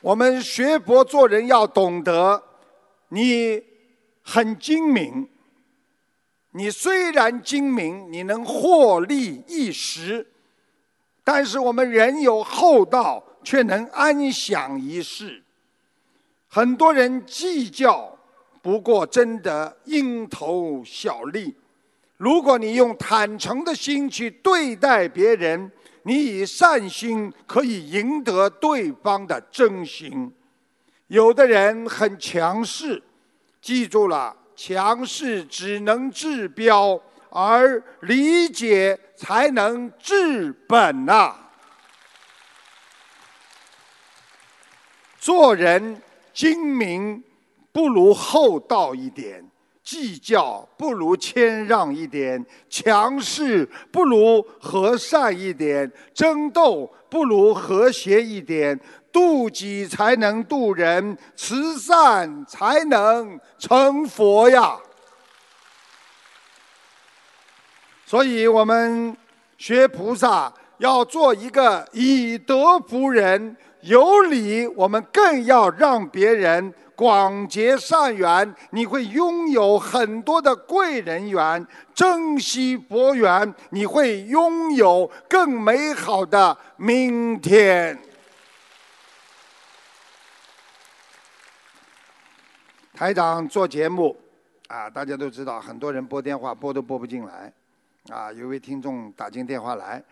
[0.01, 2.43] 我们学佛做人要懂得，
[3.09, 3.68] 你。
[4.31, 5.27] 很精明，
[6.51, 10.27] 你虽然精明，你能获利一时，
[11.23, 15.43] 但是我们人有厚道，却能安享一世。
[16.47, 18.15] 很多人计较，
[18.61, 21.55] 不过真的蝇头小利。
[22.17, 25.71] 如果你用坦诚的心去对待别人，
[26.03, 30.31] 你以善心可以赢得对方的真心。
[31.07, 33.01] 有的人很强势。
[33.61, 41.35] 记住了，强势只能治标，而理解才能治本呐。
[45.19, 46.01] 做人
[46.33, 47.23] 精明
[47.71, 49.45] 不如厚道一点，
[49.83, 58.79] 计较不如谦让一点，强势不如和善一点，争斗不如和谐一点。
[59.11, 64.77] 渡己才能渡人，慈善才能成佛呀。
[68.05, 69.15] 所以，我们
[69.57, 78.55] 学菩萨要做一个以德服人，有理，我们更要让别人广结善缘。
[78.71, 87.95] 你会拥有很多的贵人缘，珍惜博缘，你会拥有更美好的明天。
[92.99, 94.13] 台长做节目，
[94.67, 97.53] 啊，大家都知道，很多人拨电话拨都拨不进来，
[98.09, 100.03] 啊，有位听众打进电话来，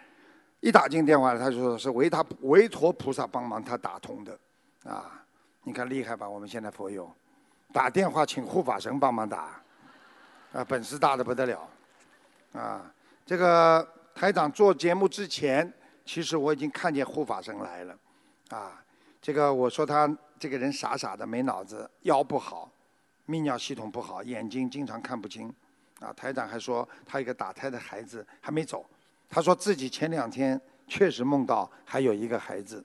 [0.62, 4.40] 一打进电话他就说是维他维陀菩萨帮忙他打通的，
[4.86, 5.22] 啊，
[5.64, 6.30] 你看厉害吧？
[6.30, 7.14] 我们现在佛友，
[7.74, 9.62] 打电话请护法神帮忙打，
[10.54, 11.70] 啊，本事大的不得了，
[12.54, 12.90] 啊，
[13.26, 13.86] 这个
[14.16, 15.70] 台长做节目之前，
[16.06, 17.98] 其实我已经看见护法神来了，
[18.52, 18.82] 啊，
[19.22, 20.10] 这个我说他
[20.40, 22.72] 这个人傻傻的没脑子，腰不好。
[23.28, 25.54] 泌尿系统不好，眼睛经常看不清，
[26.00, 28.86] 啊，台长还说他一个打胎的孩子还没走，
[29.30, 32.84] 她说自己前两天确实梦到还有一个孩子。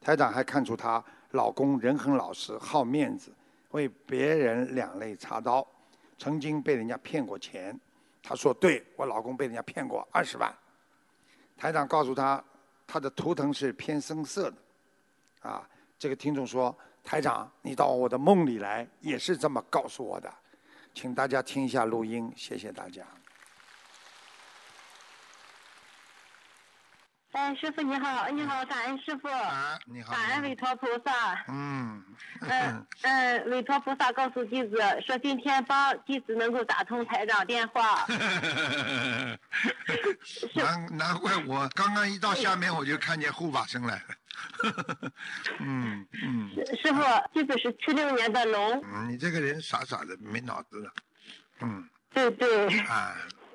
[0.00, 3.32] 台长还看出她老公人很老实、好面子，
[3.70, 5.66] 为别人两肋插刀，
[6.18, 7.78] 曾经被人家骗过钱。
[8.22, 10.52] 她说：“对我老公被人家骗过二十万。”
[11.56, 12.42] 台长告诉她，
[12.86, 14.56] 她的图腾是偏深色的。
[15.48, 15.68] 啊，
[15.98, 16.76] 这个听众说
[17.06, 20.28] ：“台长，你到我的梦里来也是这么告诉我的。”
[20.92, 23.06] 请大家听一下录音，谢谢大家。
[27.36, 30.14] 哎，师傅你好，你好，感恩师傅，啊，你好。
[30.14, 31.44] 感恩韦陀菩萨。
[31.48, 32.02] 嗯。
[32.40, 38.06] 嗯嗯，韦陀菩萨告诉弟子说，今天帮弟子能够打通台长电话。
[40.54, 44.02] 难难怪我刚刚一到下面我就看见护法神来了。
[45.60, 46.48] 嗯嗯。
[46.82, 47.02] 师傅，
[47.34, 48.82] 弟子是七六年的龙。
[48.82, 50.90] 嗯，你这个人傻傻的，没脑子的。
[51.60, 51.86] 嗯。
[52.14, 52.78] 对对。
[52.80, 53.14] 啊。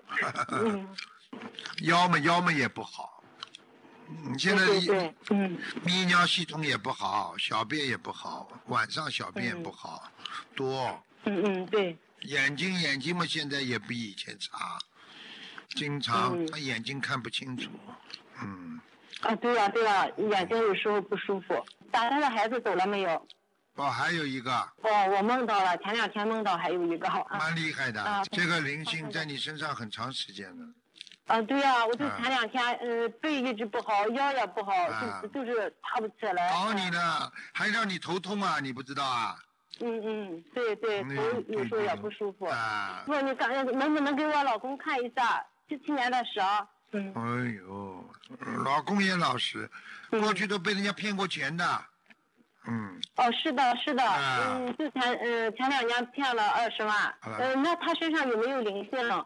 [0.53, 0.88] 嗯。
[1.79, 3.20] 腰嘛腰嘛也不好。
[4.32, 10.12] 你现在对，嗯泌尿系统也不好，小便也不好，晚上小便不好，
[10.55, 11.01] 多。
[11.24, 11.97] 嗯嗯，对。
[12.22, 14.78] 眼睛眼睛嘛，现在也比以前差，
[15.70, 17.70] 经常他眼睛看不清楚。
[18.41, 18.80] 嗯。
[19.22, 21.66] 啊，对了对了，眼睛有时候不舒服。
[21.91, 23.28] 打胎的孩子走了没有？
[23.76, 24.51] 哦，还有一个。
[24.51, 27.07] 哦，我梦到了，前两天梦到还有一个。
[27.32, 30.66] 蛮厉害的，这个灵性在你身上很长时间了。
[31.28, 34.72] 啊，对呀，我就前两天，呃，背一直不好，腰也不好，
[35.22, 36.51] 就就是爬不起来。
[36.51, 38.59] 搞你呢，还让你头痛啊？
[38.61, 39.36] 你不知道啊？
[39.80, 42.47] 嗯嗯，对对，头有时候也不舒服。
[43.05, 45.45] 不，你感觉能不能给我老公看一下？
[45.69, 46.41] 七七年的蛇。
[46.91, 47.13] 嗯。
[47.15, 48.05] 哎呦，
[48.65, 49.69] 老公也老实，
[50.09, 51.65] 过去都被人家骗过钱的。
[52.67, 52.99] 嗯。
[53.15, 57.15] 哦，是的，是的，嗯，之前，嗯，前两年骗了二十万。
[57.22, 59.26] 嗯，那他身上有没有灵性？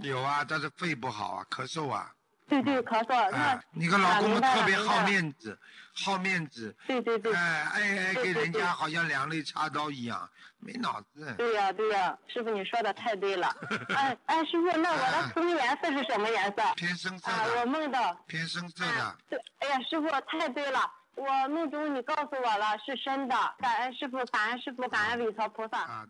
[0.00, 2.12] 有啊，但是肺不好啊，咳嗽啊。
[2.46, 3.34] 对对，咳嗽。
[3.34, 5.58] 啊，你个老公特别好面子，
[5.94, 6.74] 好面子。
[6.86, 7.34] 对对对。
[7.34, 10.28] 哎，哎哎给人家好像两肋插刀一样，
[10.58, 11.34] 没脑子。
[11.38, 13.48] 对呀对呀，师傅你说的太对了。
[13.96, 16.62] 哎哎，师傅，那我的图腾颜色是什么颜色？
[16.76, 17.60] 偏深色的。
[17.60, 18.12] 我梦到。
[18.26, 19.16] 偏深色的。
[19.30, 25.78] 对，哎呀，师傅太对了，我梦中你告诉我了是深的，感恩师傅，感恩师傅，感恩韦陀菩萨。
[25.80, 26.06] 啊，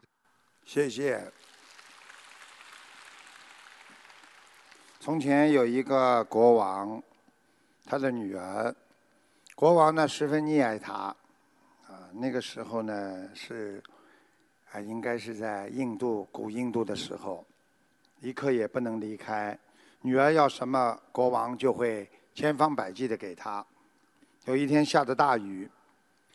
[0.67, 1.31] 谢谢。
[5.05, 7.03] 从前有一个国王，
[7.85, 8.75] 他的女儿，
[9.55, 13.83] 国王呢十分溺爱她，啊，那个时候呢是，
[14.73, 17.45] 啊，应该是在印度古印度的时候，
[18.21, 19.59] 一刻也不能离开，
[20.01, 23.63] 女儿要什么，国王就会千方百计的给她。
[24.47, 25.69] 有一天下着大雨，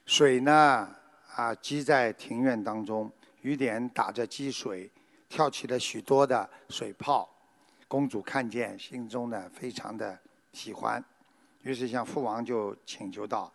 [0.06, 0.88] 水呢
[1.34, 3.12] 啊积在庭院当中，
[3.42, 4.92] 雨点打着积水，
[5.28, 7.28] 跳起了许多的水泡。
[7.90, 10.18] 公主看见，心中呢非常的
[10.54, 11.04] 喜欢，
[11.64, 13.52] 于是向父王就请求道：“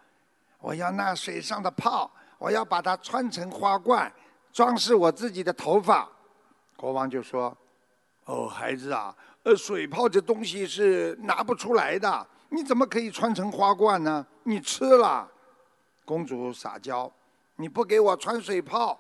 [0.59, 4.13] 我要那水上的泡，我要把它穿成花冠，
[4.53, 6.09] 装饰我自己的头发。”
[6.75, 7.57] 国王就说
[8.27, 14.27] ：“哦，孩子啊，呃，水泡这东西是拿不出来的，你怎么可以穿成花冠呢？
[14.43, 15.31] 你吃了。”
[16.05, 17.11] 公主撒娇
[17.55, 18.99] ：“你不给我穿水泡，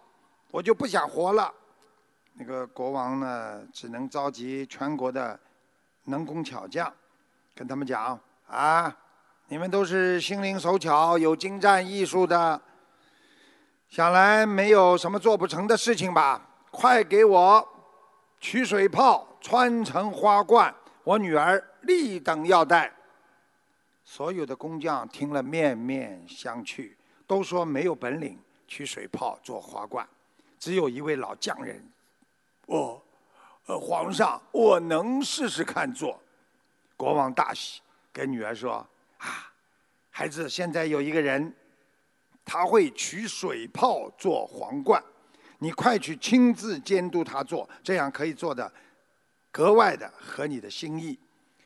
[0.52, 1.52] 我就不想活了。”
[2.36, 5.38] 那个国王呢，只能召集全国的
[6.06, 6.92] 能工巧匠，
[7.54, 8.18] 跟他们讲：
[8.48, 8.94] 啊，
[9.46, 12.60] 你们都是心灵手巧、有精湛艺术的，
[13.88, 16.44] 想来没有什么做不成的事情吧？
[16.72, 17.68] 快给我
[18.40, 20.74] 取水泡，穿成花冠，
[21.04, 22.92] 我女儿立等要戴。
[24.04, 26.96] 所有的工匠听了面面相觑，
[27.28, 30.04] 都说没有本领取水泡做花冠，
[30.58, 31.80] 只有一位老匠人。
[32.66, 33.00] 哦，
[33.66, 36.20] 呃，皇上，我能试试看做。
[36.96, 37.80] 国王大喜，
[38.12, 38.86] 跟女儿说
[39.18, 39.52] ：“啊，
[40.10, 41.54] 孩子，现在有一个人，
[42.44, 45.02] 他会取水泡做皇冠，
[45.58, 48.72] 你快去亲自监督他做，这样可以做的
[49.50, 51.18] 格外的合你的心意。”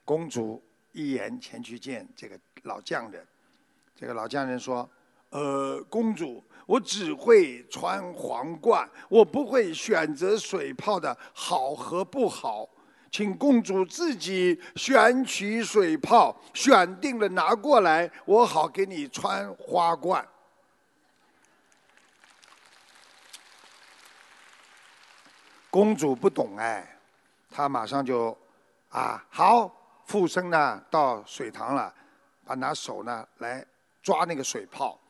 [0.05, 3.27] 公主一言前去见这个老匠人，
[3.95, 4.89] 这个老匠人说
[5.31, 12.69] ：“呃，公主。”我只会穿皇冠，我不会选择水泡的好和不好，
[13.11, 20.29] 请公主自己选取水泡，选定了拿过来，我好给你穿花冠。
[25.71, 26.99] 公主不懂哎，
[27.51, 28.37] 她马上就
[28.91, 31.95] 啊好，附身呢到水塘了，
[32.45, 33.65] 把拿手呢来
[34.03, 35.01] 抓那个水泡。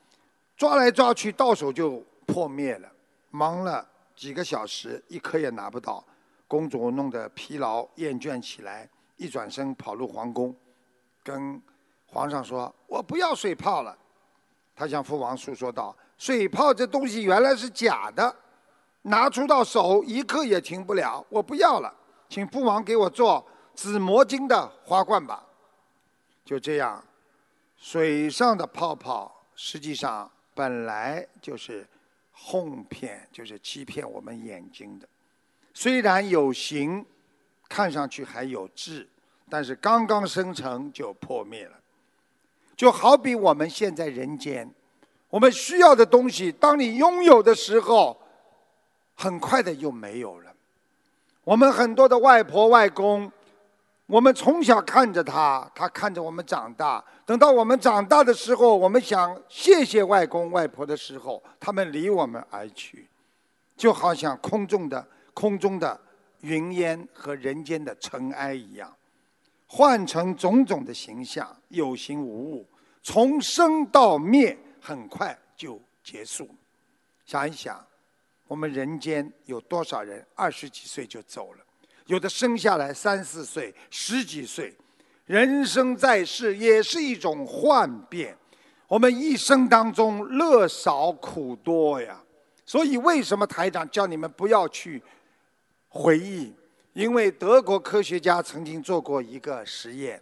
[0.59, 2.91] 抓来抓去，到手就破灭了。
[3.31, 6.05] 忙了几个小时，一颗也拿不到。
[6.49, 10.53] 公主弄得疲劳厌倦起来，一转身跑入皇宫，
[11.23, 11.63] 跟
[12.07, 13.97] 皇上说：“我不要水泡了。”
[14.75, 18.35] 他向父王诉说道：“水泡这东西原来是假的，
[19.03, 21.95] 拿出到手一刻也停不了，我不要了，
[22.29, 25.47] 请父王给我做紫魔晶的花冠吧。”
[26.45, 27.05] 就这样，
[27.77, 30.29] 水上的泡泡实际上
[30.59, 31.87] 本来就是
[32.33, 35.07] 哄骗，就是欺骗我们眼睛的。
[35.73, 37.07] 虽然有形，
[37.69, 39.07] 看上去还有质，
[39.49, 41.79] 但是刚刚生成就破灭了。
[42.75, 44.69] 就好比我们现在人间，
[45.31, 48.21] 我们需要的东西，当你拥有的时候，
[49.15, 50.53] 很快的又没有了。
[51.45, 53.31] 我们很多的外婆外公，
[54.09, 57.05] 我们从小看着他，他看着我们长大。
[57.27, 63.07] 等到我们长大的时候，我们想谢谢外公外婆的时候，他们离我们而去，
[63.77, 66.01] 就好像空中的空中的
[66.41, 68.91] 云烟和人间的尘埃一样。
[69.67, 72.67] 换成种种的形象，有形无物，
[73.03, 76.49] 从生到灭，很快就结束。
[77.27, 77.87] 想一想，
[78.47, 81.59] 我们人间有多少人二十几岁就走了？
[82.09, 84.75] 有的生下来三四岁、十几岁，
[85.27, 88.37] 人生在世也是一种幻变。
[88.87, 92.19] 我们一生当中乐少苦多呀，
[92.65, 95.03] 所以为什么台长叫你们不要去
[95.91, 96.51] 回忆？
[96.95, 100.21] 因为德国科学家曾经做过一个实验，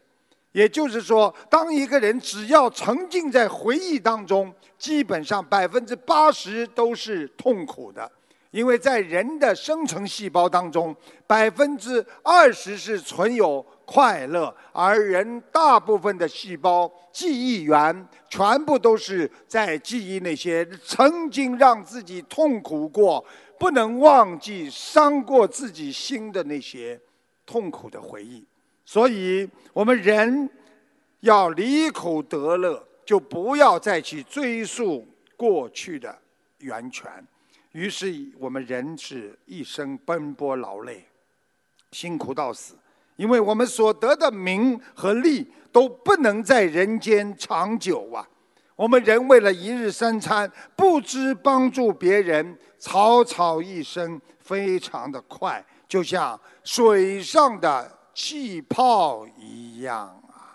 [0.51, 8.11] 也就是说，当一个人只要沉浸在回忆当中，基本上百分之八十都是痛苦的。
[8.57, 10.97] 因为在人的生成细胞当中，
[11.27, 23.23] 百分之二十是存有快乐，而人大部分的细胞记忆源全部都是在记忆那些曾经让自己痛苦过。
[23.59, 26.99] 不能忘记伤过自己心的那些
[27.45, 28.43] 痛苦的回忆，
[28.87, 30.49] 所以我们人
[31.21, 36.19] 要离苦得乐，就不要再去追溯过去的
[36.61, 37.11] 源泉。
[37.77, 41.07] 于是我们人是一生奔波劳累，
[41.93, 42.75] 辛苦到死，
[43.17, 48.27] 因为我们所得的名和利都不能在人间长久啊。
[48.77, 60.49] 我们人为了一日三餐，不知帮助别人，草草一生，非常的快，就像水上的气泡一样啊。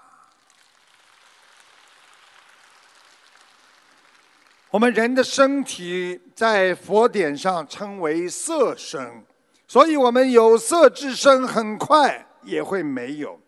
[4.71, 9.23] 我们人的身体在佛典上称为色身，
[9.67, 13.39] 所以我们有色之身很快也会没有。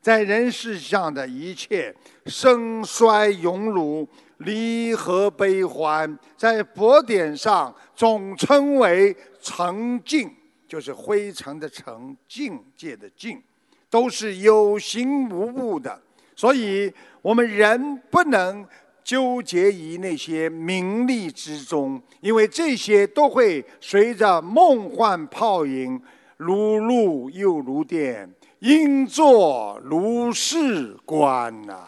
[0.00, 1.92] 在人世上的一切
[2.26, 10.32] 生衰荣辱、离合悲欢，在佛典上总称为成境，
[10.68, 13.42] 就是灰尘的尘，境界的境，
[13.90, 16.00] 都是有形无物的。
[16.36, 18.64] 所以，我们人不能
[19.06, 26.02] 纠结于那些名利之中，因为这些都会随着梦幻泡影，
[26.36, 28.34] 如露又如电。
[28.58, 31.86] 应作如是观呐。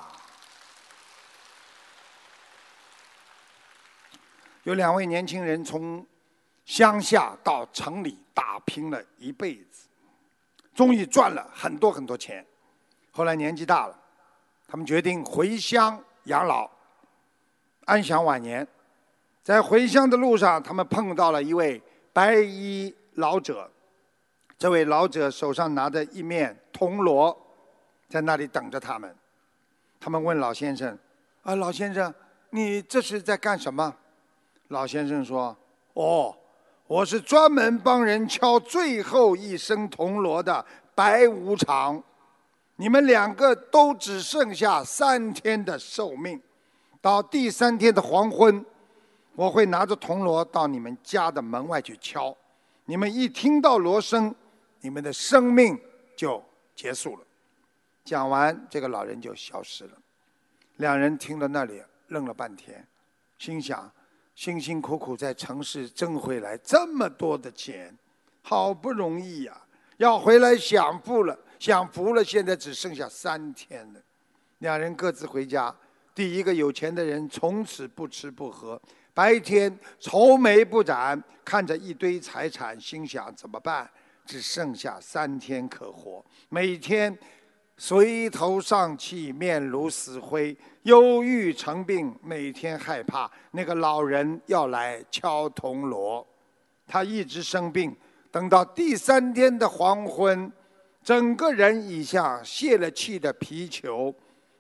[4.62, 6.06] 有两位年轻人从
[6.66, 9.88] 乡下到城里打拼了一辈子，
[10.72, 12.46] 终于赚了很多很多钱。
[13.10, 13.98] 后来年纪大了，
[14.68, 16.70] 他们决定回乡养老，
[17.88, 18.66] 安享晚年。
[19.42, 21.82] 在回乡的路上，他们碰到了一位
[22.12, 23.70] 白衣老者。
[24.58, 27.34] 这位老者手上拿着一面铜锣，
[28.10, 29.14] 在那里等着他们。
[29.98, 30.96] 他们问老先生
[31.42, 32.12] ：“啊，老先生，
[32.50, 33.96] 你这是在干什么？”
[34.68, 35.56] 老先生说
[35.94, 36.36] ：“哦，
[36.86, 40.62] 我是专门帮人敲最后一声铜锣的
[40.94, 42.02] 白无常。
[42.76, 46.38] 你们两个都只剩下三天的寿命，
[47.00, 48.64] 到第三天的黄昏，
[49.34, 52.36] 我会拿着铜锣到你们家的门外去敲。
[52.84, 54.34] 你们一听到锣声。”
[54.80, 55.76] 你们的生命
[56.16, 56.40] 就
[56.72, 57.22] 结束了。
[58.04, 59.90] 讲完，这个老人就消失了。
[60.76, 62.86] 两人听到那里，愣了半天，
[63.40, 63.90] 心想：
[64.36, 67.92] 辛辛苦苦在城市挣回来这么多的钱，
[68.40, 69.62] 好不容易呀，
[69.96, 74.00] 要回来享福了，享福了，现在只剩下三天了。
[74.58, 75.74] 两人各自回家。
[76.18, 78.82] 第一个有钱的人从此不吃不喝，
[79.14, 83.88] 白天愁眉不展，看着一堆财产，心想：怎么办？
[84.26, 87.16] 只剩下三天可活，每天
[87.76, 96.26] 垂头丧气，面如死灰，忧郁成病，每天害怕那个老人要来敲铜锣。
[96.84, 97.96] 他一直生病，
[98.32, 100.50] 等到第三天的黄昏，
[101.00, 104.12] 整个人已像泄了气的皮球，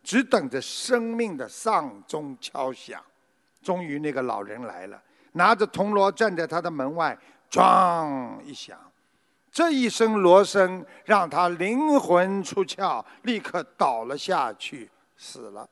[0.08, 3.04] 只等着生命的丧钟敲响。
[3.62, 5.02] 终于，那个老人来了，
[5.32, 7.14] 拿着铜锣站在他的门外，
[7.50, 8.78] 撞一响，
[9.52, 15.68] 这一声锣声让他灵魂出窍，立刻倒了下去，死了。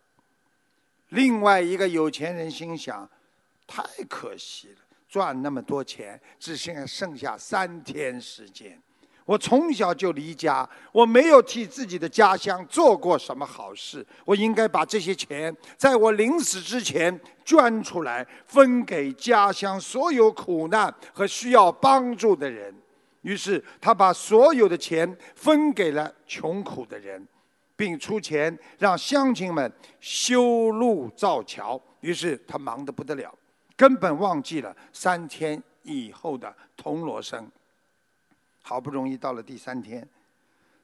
[1.09, 3.09] 另外一个有钱人心想：
[3.67, 4.79] 太可惜了，
[5.09, 8.79] 赚那么多钱，只剩剩下三天时间。
[9.27, 14.07] 我从小就离家，我没有替自己的家乡做过什么好事。
[14.25, 22.73] 我应该把这些钱，在我临死之前捐出来，分给家乡所有苦难和需要帮助的人。
[23.23, 27.27] 于是，他把所有的钱分给了穷苦的人，
[27.75, 31.81] 并出钱让乡亲们修路造桥。
[32.01, 33.35] 于是，他忙得不得了，
[33.77, 37.51] 根本忘记了三天以后的铜锣声。
[38.69, 40.05] 好不容易到了第三天，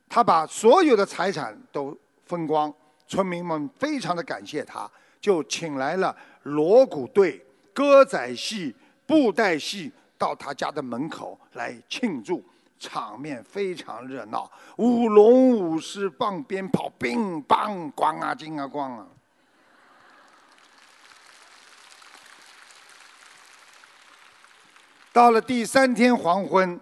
[0.09, 2.72] 他把所有的财产都分光，
[3.09, 4.89] 村民们非常的感谢他，
[5.20, 8.72] 就请来了锣鼓队、歌仔戏、
[9.05, 12.45] 布袋戏到他家的门口来庆祝，
[12.78, 19.05] 场面非常热闹，舞龙舞狮、放鞭炮，乒乓咣啊，金啊，咣啊。
[25.12, 26.80] 到了第三天黄昏。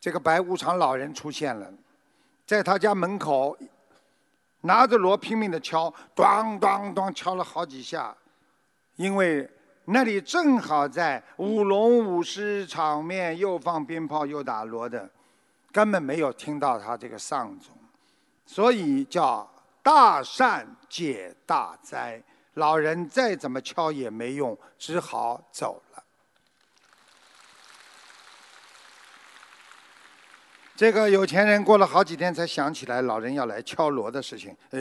[0.00, 1.70] 这个白无常老人出现了，
[2.46, 3.56] 在他家门口，
[4.62, 8.16] 拿着锣拼命的敲，咚咚咚敲了好几下，
[8.96, 9.48] 因为
[9.84, 15.08] 那里正好在舞龙舞狮场面，又放鞭炮又打锣的，
[15.70, 17.74] 根本没有听到他这个丧钟，
[18.46, 19.46] 所以叫
[19.82, 22.22] 大善解大灾。
[22.54, 25.89] 老人再怎么敲也没用，只好走了。
[30.80, 34.56] 这个有钱人过了好几天才想起来老人要来敲锣的事情。
[34.70, 34.78] 哎，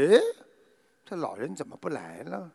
[1.05, 2.49] 这老人怎么不来了？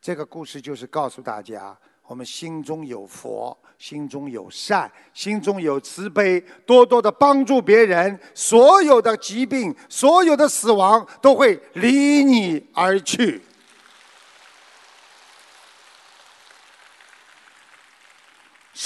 [0.00, 1.76] 这个故事就是告诉大家：
[2.06, 13.42] 我们心中有佛，心中有善，心中有慈悲，多多的帮助别人，所有的疾病、所有的死亡都会离你而去。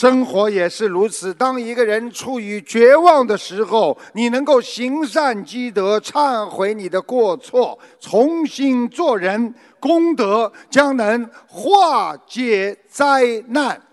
[0.00, 1.34] 生活也是如此。
[1.34, 13.87] 当一个人处于绝望的时候，你能够行善积德，忏悔你的过错，重新做人，功德将能化解灾难。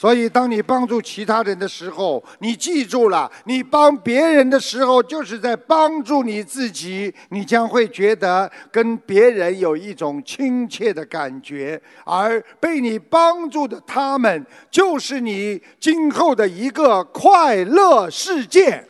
[0.00, 7.14] 所以，当你帮助其他人的时候，你记住了，你帮别人的时候，就是在帮助你自己。
[7.28, 18.82] 你将会觉得跟别人有一种亲切的感觉，而被你帮助的他们，就是你今后的一个快乐世界。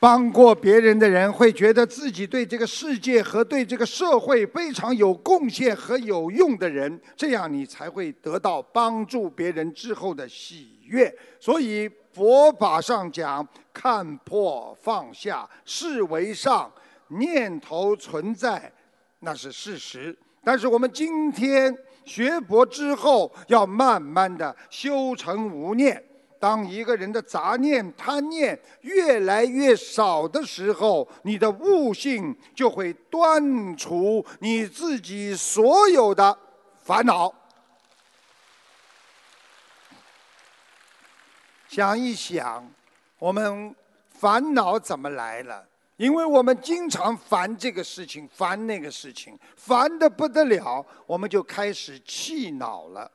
[0.00, 11.12] 帮过别人的人会觉得自己对这个世界和对这个社会非常有贡献和有用的人，这样你才会得到帮助别人之后的喜悦。
[11.40, 16.70] 所以佛法上讲，看破放下是为上，
[17.08, 18.72] 念头存在
[19.20, 20.16] 那是事实。
[20.44, 26.00] 但是我们今天学佛之后，要慢慢的修成无念。
[26.38, 36.38] 当一个人的杂念、贪念越来越少的时候，你的悟性就会断除你自己所有的
[36.82, 37.32] 烦恼。
[41.68, 42.66] 想一想，
[43.18, 43.74] 我们
[44.08, 45.66] 烦恼怎么来了？
[45.96, 53.10] 因为我们经常烦这个事情，烦那个事情，烦得不得了，我们就开始气恼了。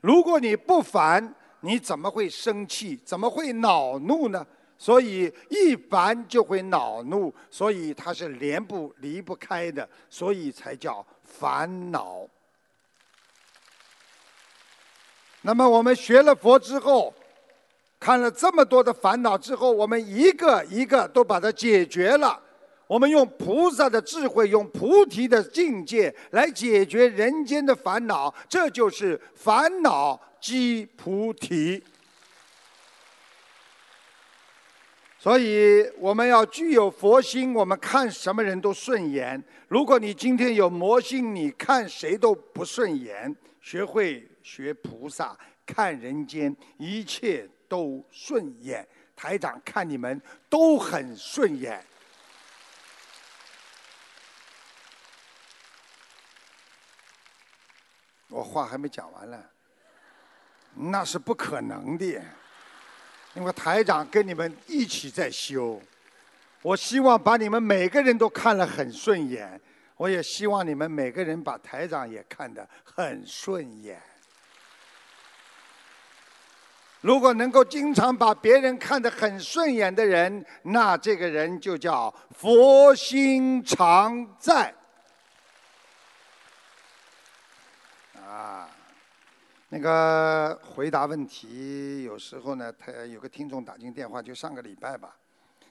[0.00, 2.98] 如果你不烦，你怎么会生气？
[3.04, 4.46] 怎么会恼怒呢？
[4.80, 12.24] 所以一烦就会恼怒，所以它是连不离不开的，所以才叫烦恼。
[15.42, 17.12] 那么我们学了佛之后，
[17.98, 22.40] 看了这么多的烦恼之后，我们一个一个都把它解决了。
[22.86, 30.18] 我们用菩萨的智慧，用菩提的境界来解决人间的烦恼，这就是烦恼。
[30.40, 31.82] 积菩提，
[35.18, 37.52] 所以我们要具有佛心。
[37.54, 39.42] 我们看什么人都顺眼。
[39.66, 43.34] 如果你今天有魔心，你看谁都不顺眼。
[43.60, 45.36] 学会学菩萨，
[45.66, 48.88] 看人间一切都顺眼。
[49.14, 51.84] 台长看你们都很顺眼。
[58.28, 59.42] 我话还没讲完呢。
[60.74, 62.20] 那是不可能的。
[63.34, 65.80] 因为台长跟你们一起在修。
[66.62, 69.60] 我希望把你们每个人都看了很顺眼，
[69.96, 74.02] 我也希望你们每个人把台长也看得很顺眼。
[77.00, 84.74] 如果能够经常把别人看得很顺眼的人，那这个人就叫佛心常在。
[88.16, 88.68] 啊，
[89.70, 95.14] 那个回答问题，有时候呢，他有个听众打进电话，就上个礼拜吧，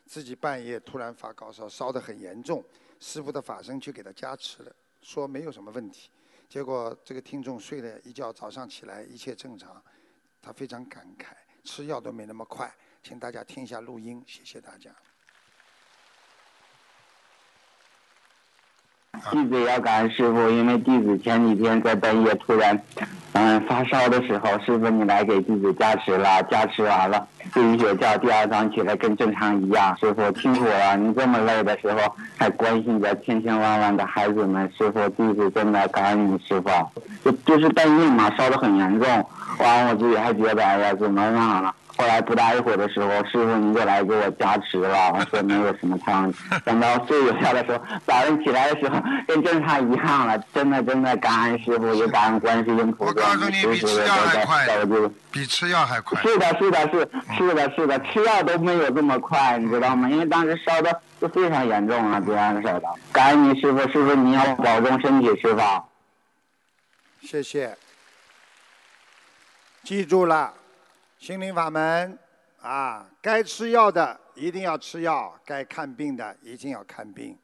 [0.05, 2.63] 自己半夜突然发高烧，烧得很严重，
[2.99, 4.71] 师傅的法身去给他加持了，
[5.01, 6.11] 说没有什么问题，
[6.47, 9.81] 结果这个听众睡了一觉，早上起来一切正常。
[10.39, 11.33] 他非常感慨，
[11.63, 12.71] 吃药都没那么快，
[13.03, 14.95] 请大家听一下录音，谢谢大家。
[19.31, 22.79] 弟子要感恩师傅，因为弟子前几天在半夜突然，
[23.33, 29.95] 嗯发烧的时候，师傅你来给弟子加持了，加持完了，第一觉觉第二早起来跟正常一样。
[29.99, 31.99] 师傅辛苦了，你这么累的时候
[32.37, 36.69] 还关心着千千万万的孩子们，师傅弟子真的感恩你师傅。
[37.23, 39.07] 就就是半夜嘛，烧得很严重，
[39.59, 41.73] 完了我自己还觉得哎呀怎么样了。
[41.97, 46.31] 后来不大一会儿的时候，师傅您就来给我加持了， 说没有什么汤。
[46.63, 53.09] 等到睡一觉的时候，早上起来的时候跟正常一样了，真的真的感恩师傅，也感恩观世音菩萨。
[53.09, 54.67] 我告诉你，比吃药还快，
[55.31, 56.21] 比吃药还快。
[56.21, 60.07] 是的，是的，是是的，是的，吃药都没有这么快，你知道吗？
[60.09, 62.87] 因为当时烧的就非常严重了，这样烧的。
[63.11, 65.61] 感恩你师傅，师傅你要保重身体，师傅。
[67.21, 67.75] 谢谢，
[69.83, 70.53] 记住了。
[71.27, 72.17] 心灵法门
[72.61, 77.37] 啊，该吃药的一定要吃药，该看病的一定要看病，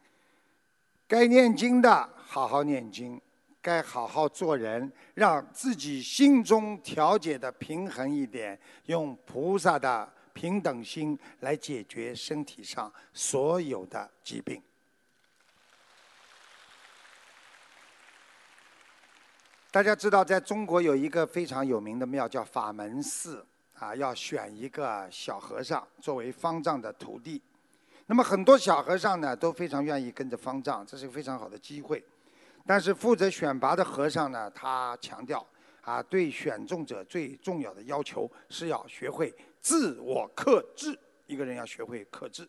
[1.06, 3.22] 该念经的好好念经，
[3.62, 14.64] 该好好做人，让自己心中调节的平衡一点，用菩萨的平等心来解决身体上所有的疾病。
[19.70, 23.46] 大家知道，在中国有一个非常有名的庙叫法门寺。
[23.80, 27.42] 啊，要选一个小和尚作为方丈的徒弟。
[28.06, 32.02] 那么很多小和尚呢都非常愿意跟着方丈，这是个非常好的机会。
[32.66, 35.46] 但是负责选拔的和尚呢，他强调
[35.82, 40.98] 啊，对选中者最重要的要求是要学会自我克制。
[41.28, 42.48] 一个人要学会克制。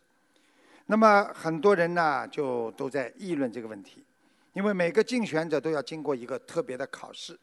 [0.87, 4.05] 那么很多人呢就都在议论这个问题，
[4.53, 7.37] 因为每个竞选者都要经过一个特别的考试。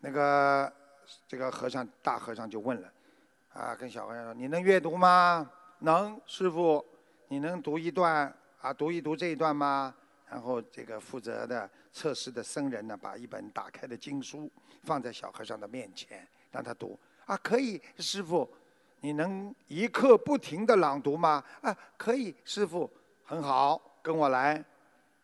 [0.00, 0.72] 那个。
[1.26, 2.92] 这个和尚大和尚就问了，
[3.52, 5.50] 啊，跟小和尚说：“你能阅读吗
[5.80, 6.84] ？”“能，师傅。
[7.28, 8.72] ”“你能读一段啊？
[8.72, 9.94] 读一读这一段吗？”
[10.28, 14.50] 然后这个负责的测试的僧人呢，把一本打开的经书
[14.82, 16.98] 放在小和尚的面前，让他读。
[17.26, 18.48] 啊，可以，师傅。
[19.00, 21.42] 你能一刻不停的朗读吗？
[21.60, 22.90] 啊，可以，师傅。
[23.24, 24.62] 很好，跟我来。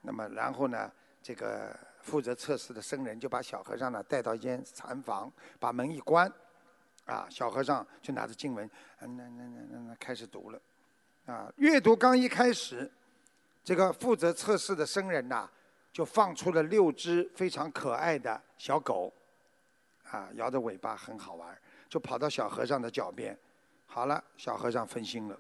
[0.00, 0.90] 那么，然后呢，
[1.22, 1.76] 这个。
[2.03, 6.30] 负责测试的僧人就把小和尚呢带到一间禅房，把门一关，
[7.07, 8.68] 啊，小和尚就拿着经文，
[9.01, 10.61] 那那那那那开始读了，
[11.26, 12.90] 啊，阅读刚一开始，
[13.62, 15.48] 这个负责测试的僧人呐，
[15.92, 19.12] 就放出了六只非常可爱的小狗，
[20.11, 21.57] 啊，摇着尾巴很好玩，
[21.88, 23.38] 就跑到小和尚的脚边，
[23.86, 25.38] 好了，小和尚分心了，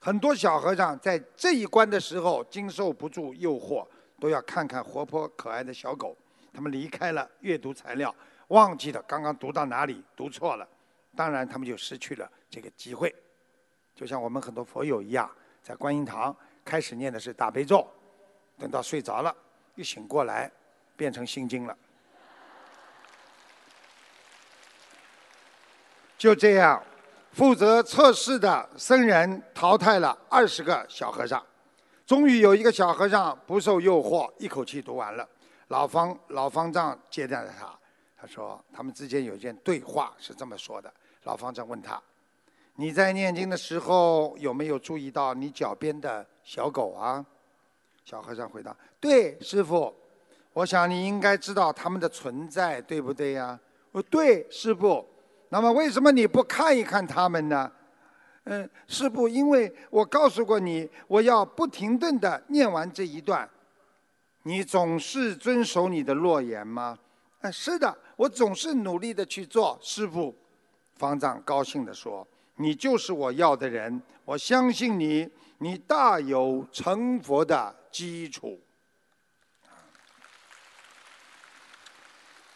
[0.00, 3.86] 很多小和尚在这一关的时候经受不住诱惑。
[4.22, 6.16] 都要看看活泼可爱的小狗，
[6.54, 8.14] 他们离开了阅读材料，
[8.46, 10.68] 忘记了刚刚读到哪里，读错了，
[11.16, 13.12] 当然他们就失去了这个机会。
[13.96, 15.28] 就像我们很多佛友一样，
[15.60, 16.32] 在观音堂
[16.64, 17.84] 开始念的是大悲咒，
[18.56, 19.36] 等到睡着了，
[19.74, 20.48] 一醒过来
[20.96, 21.76] 变成心经了。
[26.16, 26.80] 就这样，
[27.32, 31.44] 负责测试的僧人淘汰了二十个小和尚。
[32.12, 35.26] 终于有一个小和尚不受诱惑，一口气读完了。
[35.68, 37.74] 老方老方丈接待了他，
[38.14, 40.92] 他说他们之间有一件对话是这么说的：
[41.22, 41.98] 老方丈问他，
[42.74, 47.24] 你在念经的时候有没有注意到你脚边的小狗啊？
[48.04, 49.94] 小和尚回答：对，师傅，
[50.52, 53.58] 我想你应该知道它们的存在，对不对呀？
[53.92, 55.02] 哦，对，师傅。
[55.48, 57.72] 那么为什么你不看一看它们呢？
[58.44, 63.48] 嗯，师傅，因为我告诉过你，我要不停顿的念完这一段，
[64.42, 66.98] 你总是遵守你的诺言吗？
[67.42, 69.78] 嗯，是的，我总是努力的去做。
[69.80, 70.34] 师傅，
[70.96, 72.26] 方丈高兴的说
[72.56, 75.28] ：“你就是我要的人，我相信你，
[75.58, 78.60] 你大有成佛的基础。”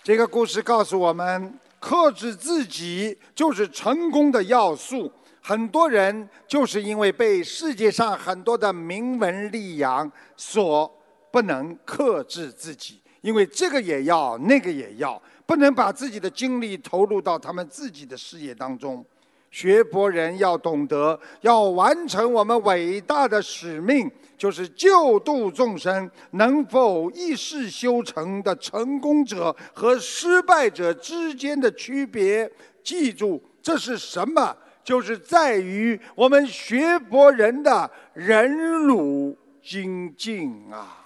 [0.02, 5.12] 这个故事告诉我们，克制自己就是成功的要素。
[5.48, 10.92] 很多人就是因为被世界上很多的名闻利养所
[11.30, 19.04] 不能克制自己，因为这个也要，那个也要，不能把自己的精力投入到他们自己的事业当中。
[19.52, 26.10] 学佛人要懂得，要完成我们伟大的使命，就是救度众生。
[26.32, 32.50] 能否一世修成的成功者和失败者之间的区别，
[32.82, 34.56] 记住，这是什么？
[34.86, 41.02] 就是在于我们学佛人的忍辱精进啊！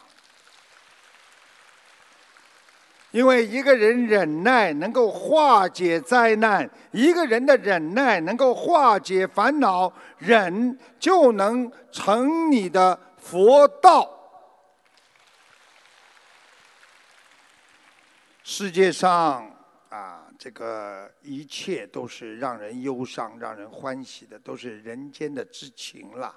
[3.11, 14.07] 因为一个人忍耐能够化解灾难，一个人的忍耐能够化解烦恼，忍就能成你的佛道。
[18.45, 19.57] 世界上。
[20.41, 26.35] 这个一切都是让人忧伤、让人欢喜的，都是人间的之情了，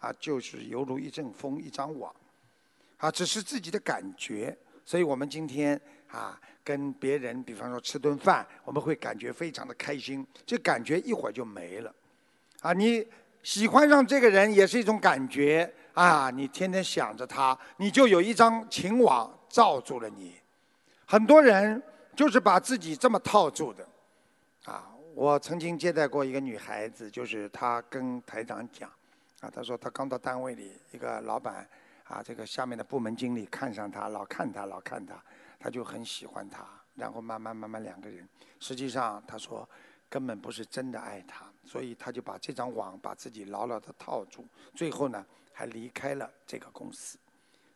[0.00, 2.12] 啊，就是犹如一阵风、一张网，
[2.96, 4.58] 啊，只是自己的感觉。
[4.84, 11.94] 所以我们今天啊，跟别人，比方说吃顿饭，我们会感觉非常的开心，这感觉一会儿就没了。
[12.62, 13.06] 啊，你
[13.44, 20.34] 喜欢上这个人也是一种感觉啊，你天天想着他，你就有一张情网罩住了你。
[21.06, 21.80] 很多人。
[22.18, 23.86] 就是把自己这么套住的，
[24.64, 24.90] 啊！
[25.14, 28.90] 我曾经接待过一个女孩子，就是她跟台长讲，
[29.38, 31.64] 啊，她说她刚到单位里，一个老板，
[32.08, 35.14] 啊，这个下面的部门经理看上她，老看她，老看她，
[35.60, 36.66] 她就很喜欢她，
[36.96, 39.68] 然后慢慢慢慢两个人，实际上她说
[40.08, 44.44] 根本不是真的爱她，所以她就把这张网把自己牢牢的套住，
[44.74, 47.16] 最后呢还离开了这个公司。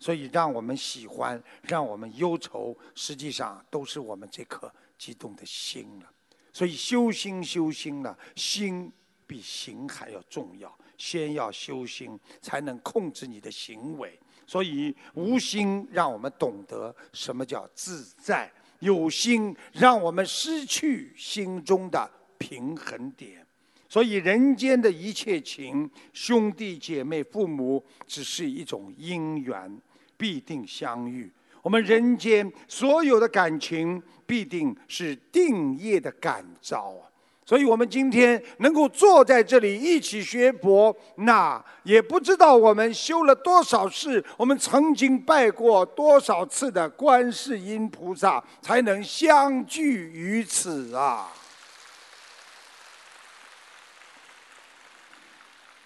[0.02, 6.10] 所以，让我们喜欢，让我们忧愁，实际上都是我们这颗激动的心了。
[6.52, 8.90] 所以，修心修心了，心
[9.28, 10.76] 比行还要重要。
[10.98, 14.18] 先要修心，才能控制你的行为。
[14.44, 18.50] 所以，无心让我们懂得什么叫自在；
[18.80, 23.46] 有心，让我们失去心中的平衡点。
[23.88, 29.80] 所以，人间的一切情，兄弟姐妹、父母，只是一种因缘。
[30.22, 31.28] 必定相遇。
[31.62, 37.10] 我们人间所有的感情，必定是定业的感召啊！
[37.44, 51.32] 所以，我们今天能够坐在这里一起学佛，那也不知道我们修了多少世，我们曾经拜过多少次的观世音菩萨，才能相聚于此啊！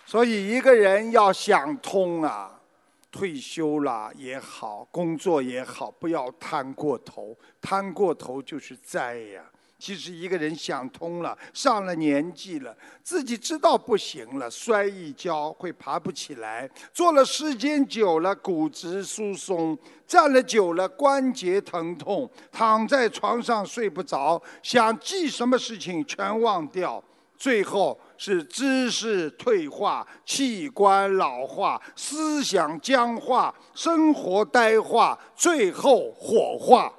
[0.04, 2.52] 所以，一个人要想通啊！
[3.10, 9.42] 退休了也好，工作也好，不要贪过头，贪过头就是灾呀。
[9.78, 27.02] 其实一个人想通了，上了年纪了，自己知道不行了，摔一跤会爬不起来，坐了时间久了骨质疏松，站了久了关节疼痛，躺在床上睡不着，想记什么事情全忘掉，
[27.36, 28.00] 最后。
[28.18, 36.92] 是知识退化、器官老化、思想僵化、生活呆化，最后火化。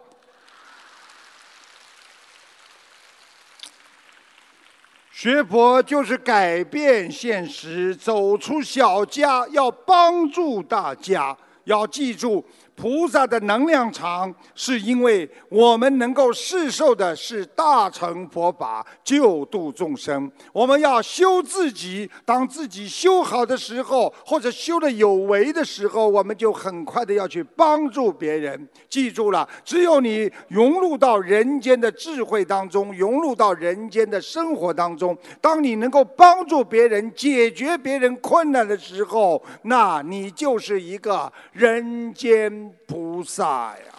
[5.12, 11.36] 学佛就是改变现实，走出小家，要帮助大家。
[11.64, 12.46] 要记住。
[12.78, 20.32] 菩萨的能量场，是因为我们能够试受的是大乘佛法，救度众生。
[20.54, 28.70] 我们要修自己，当自己修好的时候，或者修的有为的时候，我们就很快的要去帮助别人。
[28.88, 42.67] 记住了，只有你融入到人间的智慧当中，融入到人间的生活当中，当你能够帮助别人、解决别人困难的时候，那你就是一个人间。
[42.88, 43.94] 菩萨呀，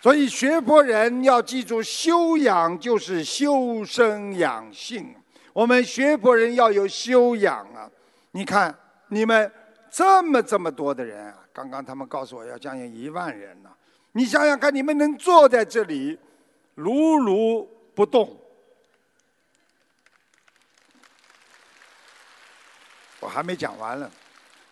[0.00, 5.14] 所以学佛人要记住，修养就是修身养性。
[5.52, 7.90] 我们学佛人要有修养啊！
[8.30, 8.74] 你看，
[9.08, 9.52] 你们
[9.90, 13.70] 这么这么多的人啊，刚刚他们告诉我要将近一万人呢。
[14.12, 16.18] 你想想看，你们能坐在这里
[16.74, 18.40] 如如不动？
[23.18, 24.10] 我还没讲完呢。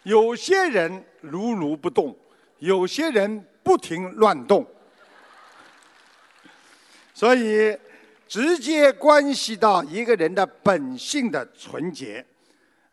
[0.08, 2.16] 有些人如如不动，
[2.60, 4.66] 有些人不停乱动，
[7.12, 7.76] 所以
[8.26, 12.24] 直接关系到一个人的本性的纯洁。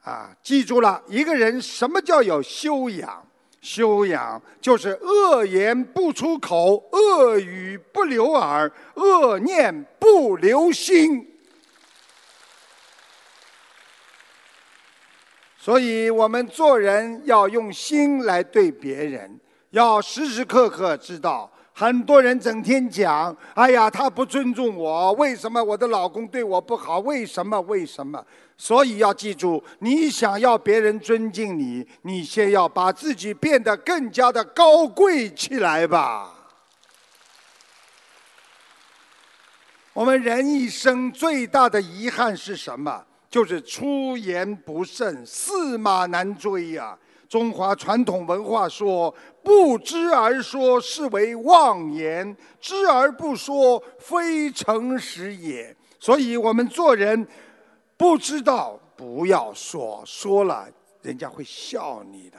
[0.04, 3.26] 啊，记住了，一个人什么叫有修养？
[3.62, 11.35] 修养就是恶言不出口，恶语不留耳，恶念不留心。
[15.66, 19.40] 所以我们做人要用心来对别人，
[19.72, 21.52] 要时时刻刻知道。
[21.74, 27.00] 很多人整天讲：“哎呀，他不尊重我，为什么我的老公对我不好？
[27.00, 27.60] 为什么？
[27.62, 28.24] 为什么？”
[28.56, 36.32] 所以要记住，你想要别人尊敬你，你先要把自己变得更加的高贵起来吧。
[39.94, 43.04] 我们人一生最大的遗憾是什么？
[43.36, 46.98] 就是出言不慎，驷马难追呀。
[47.28, 49.14] 中华传统文化说
[49.44, 57.28] ：“不知而说，是为妄言；知而不说，非诚实也。”所以，我们做人
[57.98, 60.70] 不知道不要说，说了
[61.02, 62.38] 人家会笑你的。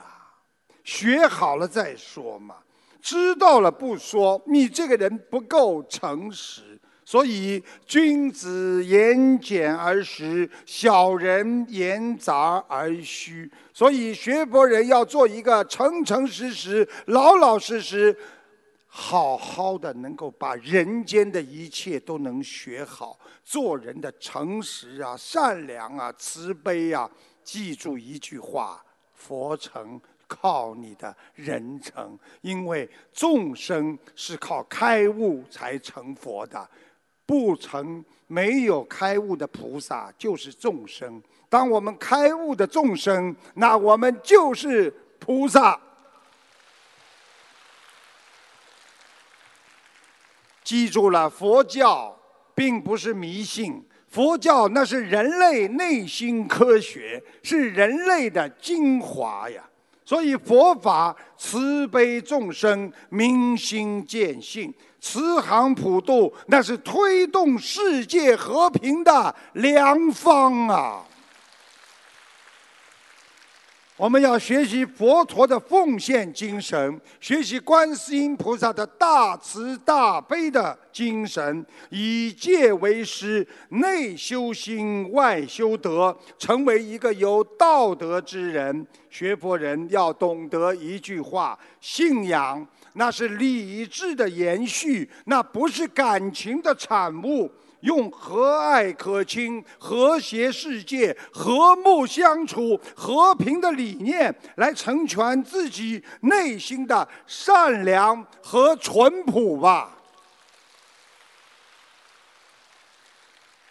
[0.82, 2.54] 学好了再说嘛。
[3.02, 6.75] 知道了不说，你这个人不够诚实。
[7.08, 13.48] 所以，君子言简而实，小人言杂而虚。
[13.72, 18.18] 所以，学佛人要做一个诚诚实实、老老实实、
[18.88, 23.16] 好好的，能够把人间的一切都能学好。
[23.44, 27.08] 做人的诚实啊、善良啊、慈悲啊，
[27.44, 28.84] 记住一句话：
[29.14, 36.68] 佛成靠你的人成，因为众生是靠开悟才成佛的。
[37.26, 41.20] 不成没有开悟的菩萨就是众生。
[41.48, 45.78] 当我们开悟的众生，那我们就是菩萨。
[50.64, 52.18] 记住了，佛教
[52.54, 59.62] 并不是迷信，佛教那是人类内心科学，是人类的精华呀。
[60.06, 64.72] 所以佛法慈悲众生，明心见性。
[65.00, 71.04] 慈航普渡，那是推动世界和平的良方啊！
[73.98, 88.86] 我们要学习佛陀的奉献精神，学习观世音菩萨的大慈大悲的精神，以戒为师，内修心，外修德，成为一个有道德之人。
[89.08, 92.66] 学佛人要懂得一句话：信仰。
[92.98, 97.50] 那是理智的延续，那不是感情的产物。
[97.80, 109.92] 用和蔼可亲、和谐世界、和睦相处、和平的理念来成全自己内心的善良和淳朴吧。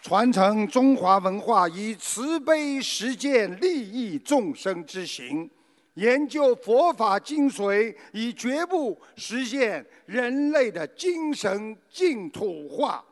[0.01, 5.49] 传承中华文化，以慈悲实践利益众生之行。
[5.95, 13.03] 研究佛法精髓，以觉悟实现人类的精神净土化。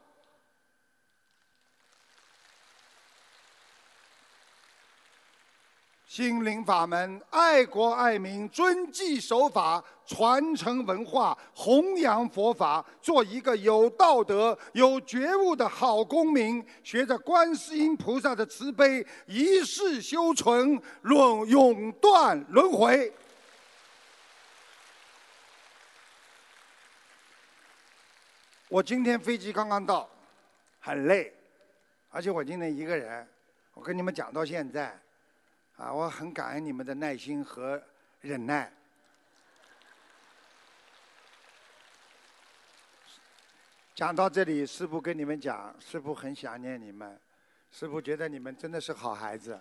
[6.13, 16.63] 心灵法门，爱国爱民，遵纪守法，传承文化，弘扬佛法，做一个有道德、有觉悟的好公民。
[16.83, 23.11] 学着观世音菩萨的慈悲，一世修存，永永断轮回。
[28.69, 30.07] 我今天飞机刚刚到，
[30.79, 31.33] 很累，
[32.11, 33.27] 而且我今天一个人。
[33.73, 34.95] 我跟你们讲到现在。
[35.77, 37.81] 啊，我很感恩你们的耐心和
[38.21, 38.71] 忍耐。
[43.95, 47.19] 讲到这里，师傅跟你们讲，师傅很想念你们，
[47.71, 49.59] 师傅觉得你们真的是好孩子。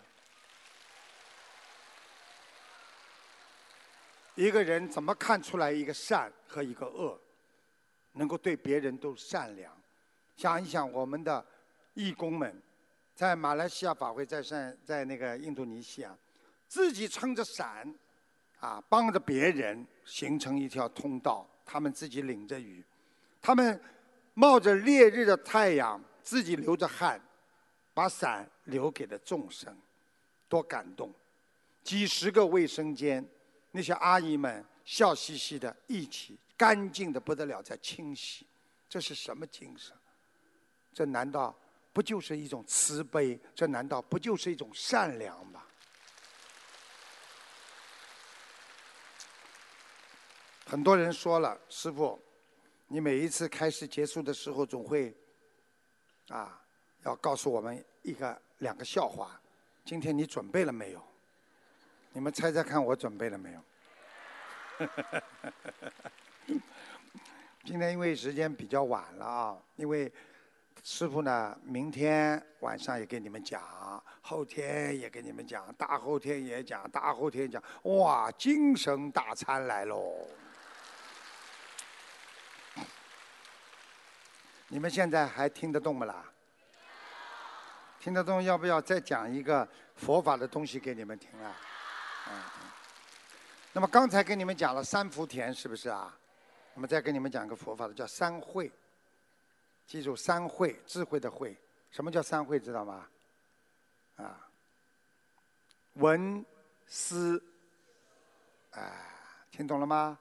[4.35, 7.19] 一个人怎么看出来一个善和一个恶？
[8.13, 9.75] 能够对别人都善良？
[10.37, 11.45] 想一想我们的
[11.95, 12.63] 义工们。
[13.23, 16.13] 在马来西亚法会，在上，在那个印度尼西亚，
[16.67, 17.95] 自己撑着伞，
[18.59, 21.49] 啊，帮着别人形成一条通道。
[21.65, 22.85] 他们自己淋着雨，
[23.41, 23.81] 他们
[24.35, 27.23] 冒着烈日的太阳，自己流着汗，
[27.95, 29.73] 把伞留给了众生，
[30.49, 31.15] 多感动！
[31.85, 33.25] 几十个卫生间，
[33.71, 38.45] 那些阿姨们笑嘻嘻的，一起干净的不得了，在清洗。
[38.89, 39.97] 这是什么精神？
[40.93, 41.57] 这难道？
[41.93, 43.39] 不就是一种慈悲？
[43.55, 45.63] 这难道不就是一种善良吗？
[50.65, 52.19] 很多人说了，师傅，
[52.87, 55.15] 你每一次开始结束的时候，总会
[56.29, 56.59] 啊，
[57.03, 59.39] 要告诉我们一个两个笑话。
[59.85, 61.07] 今天你准备了没有？
[62.13, 63.63] 你们猜猜看，我准备了没有？
[67.65, 70.11] 今天因为时间比较晚了啊，因为。
[70.83, 73.63] 师傅呢，明天晚上也给你们讲，
[74.21, 80.27] 后天也给你们讲，大后天也讲，大后天讲，哇，精神大餐来喽！
[84.67, 86.25] 你们现在还听得懂不啦？
[88.01, 91.57] 听得懂，要不要再讲一个佛法的东西给你们听啊？
[92.29, 92.35] 嗯。
[93.73, 96.13] 那么刚才跟你们讲了三福田，是不是啊？
[96.75, 98.69] 那么再跟你们讲个佛法的，叫三慧。
[99.87, 101.57] 记住三慧，智慧的慧。
[101.91, 102.59] 什么叫三慧？
[102.59, 103.07] 知道吗？
[104.17, 104.49] 啊，
[105.95, 106.45] 闻
[106.87, 107.43] 思，
[108.71, 108.93] 哎，
[109.51, 110.19] 听懂了吗？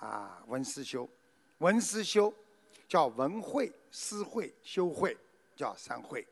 [0.00, 1.08] 啊，闻思修，
[1.58, 2.32] 闻思修，
[2.88, 5.16] 叫闻慧、思慧、修慧，
[5.54, 6.26] 叫三慧，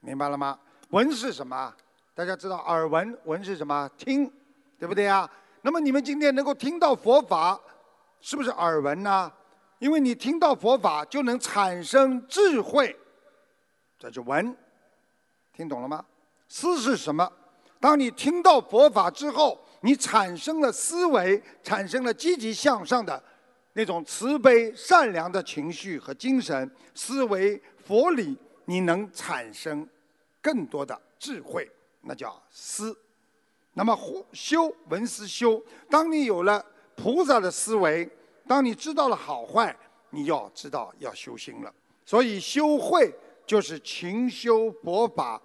[0.00, 0.58] 明白了吗？
[0.90, 1.74] 闻是什么？
[2.14, 3.88] 大家知道耳闻，闻是什么？
[3.98, 4.32] 听，
[4.78, 5.30] 对不对呀？
[5.62, 7.60] 那么你们今天能够听到佛法，
[8.20, 9.30] 是不是耳闻呢？
[9.78, 12.96] 因为你听到佛法，就能产生智慧，
[13.98, 14.56] 这就闻，
[15.52, 16.04] 听懂了吗？
[16.48, 17.30] 思是什么？
[17.78, 23.22] 当你听到佛法之后，你产生了思维，产生了积极向上的
[23.74, 29.86] 那种慈悲善良的情绪和精神，思维佛理，你能产生
[30.40, 31.70] 更多的智慧，
[32.00, 32.98] 那叫思。
[33.74, 33.94] 那么
[34.32, 36.64] 修闻思修，当你有了
[36.94, 38.10] 菩萨的思维。
[38.46, 39.76] 当你知道了好坏，
[40.10, 41.74] 你要知道要修心了。
[42.04, 43.12] 所以修慧
[43.44, 45.42] 就是勤修佛法，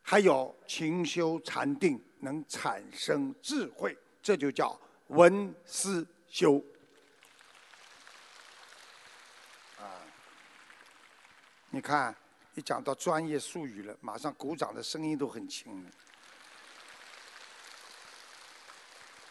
[0.00, 6.62] 还有勤修禅定，能产生智慧，这就叫闻思修。
[9.80, 9.98] 啊，
[11.70, 12.14] 你看，
[12.54, 15.90] 一讲到专业术语了，马上鼓掌的声音都很轻了。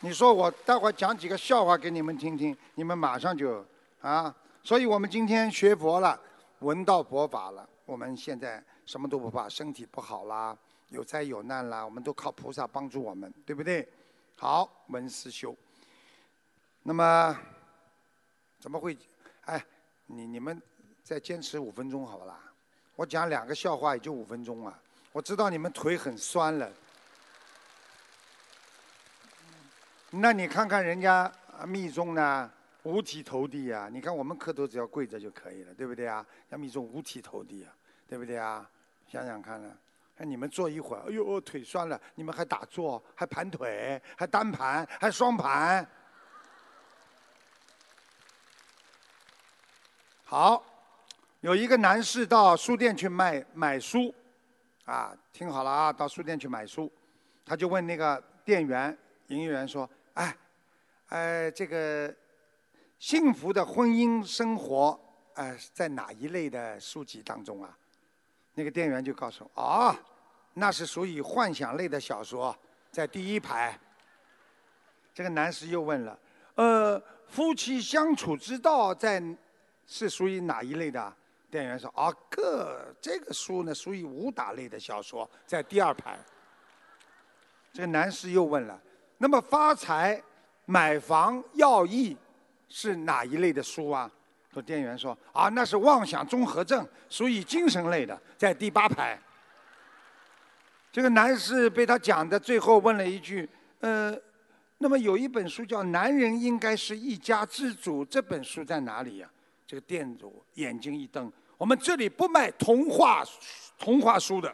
[0.04, 3.66] 你说我待会儿讲几个笑话给你们听听，你们马上就
[4.01, 4.36] 啊！
[4.62, 6.20] 所以我们今天学佛了，
[6.60, 10.58] 闻到佛法了，我们现在什么都不怕，身体不好啦，
[10.89, 13.88] 有灾有难啦，我们都靠菩萨帮助我们，对不对？
[14.36, 15.56] 好，闻思修。
[16.82, 17.39] 那么
[18.60, 18.97] 怎么会？
[19.45, 19.66] 哎，
[20.08, 20.62] 你你们
[21.01, 22.38] 再坚持五分钟好不啦？
[22.97, 24.78] 我讲两个笑话也就五分钟啊！
[25.14, 26.70] 我知道你们腿很酸了。
[30.16, 31.32] 那你看看人家
[31.66, 32.51] 密宗呢，
[32.84, 33.89] 五体投地啊！
[33.91, 36.24] 你看我们磕头只要跪着就可以了，对不对啊？
[36.49, 37.74] 那密宗五体投地啊，
[38.07, 38.70] 对不对啊？
[39.07, 39.76] 想想看呢，
[40.16, 45.84] 看你们坐一会儿，哎呦腿酸了，你们还打坐，还盘腿，还单盘，还双盘。
[50.26, 50.64] 好，
[51.41, 54.14] 有一个男士到书店去卖买书，
[54.86, 56.91] 啊，听好了啊，到书店去买书，
[57.43, 58.95] 他就问那个店员、
[59.30, 59.89] 营业员说。
[60.14, 60.38] 哎，
[61.09, 62.14] 呃，这个
[62.99, 64.99] 幸福的婚姻生活，
[65.34, 67.76] 呃，在哪一类的书籍当中啊？
[68.53, 69.99] 那个店员就告诉我，啊，
[70.53, 72.55] 那是属于幻想类的小说，
[72.91, 73.80] 在第一排。
[75.16, 76.20] 这个男士又问了，
[76.55, 79.22] 呃，夫妻相处之道在
[79.88, 81.16] 是属于哪一类的？
[81.49, 86.18] 店员说，啊，个这个书呢，属于武打类的小说，在第二排。
[87.72, 88.80] 这个男士又问了。
[89.18, 90.22] 那么发财、
[90.66, 92.16] 买房、要义
[92.68, 94.11] 是哪一类的书啊？
[94.51, 99.19] 说店员说啊，那是妄想综合症，属于精神类的，在第八排。
[100.91, 103.49] 这个男士被他讲的最后问了一句：
[103.80, 104.15] 呃，
[104.77, 109.27] 那么有一本书叫《男人应该是一家之主》，这本书在哪里呀？
[109.65, 113.23] 这个店主眼睛一瞪：我们这里不卖童话
[113.80, 114.53] 童话书的。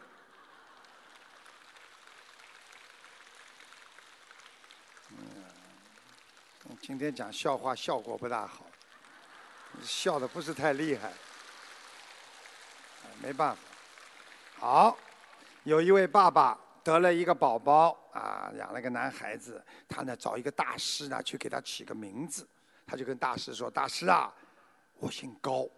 [6.90, 8.66] 今天讲笑话效果不大好，
[9.80, 11.12] 笑的不是太厉害，
[13.22, 13.62] 没办法。
[14.58, 14.98] 好，
[15.62, 22.44] 有一位爸爸得了一个宝宝啊，养了个男孩子，他呢找一个大师呢去给他起个名字，
[22.84, 24.34] 他就跟大师说：“大师啊，
[24.98, 25.68] 我姓高，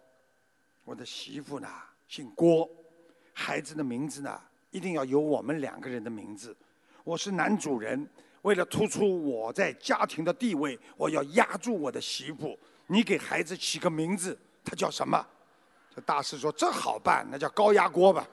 [0.83, 1.69] 我的媳妇呢
[2.07, 2.67] 姓郭，
[3.33, 4.41] 孩子的名字呢
[4.71, 6.57] 一定要有我们两个人的名字，
[7.03, 8.09] 我是男主人。”
[8.43, 12.57] 为了突出我在家庭的地位，我要压住我的媳妇。
[12.87, 15.25] 你给孩子起个名字，他叫什么？
[15.95, 18.27] 这大师说：“这好办，那叫高压锅吧。”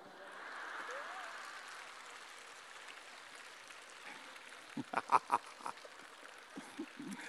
[4.90, 5.40] 哈哈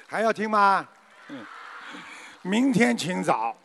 [0.07, 0.87] 还要听吗？
[2.41, 3.55] 明天请早。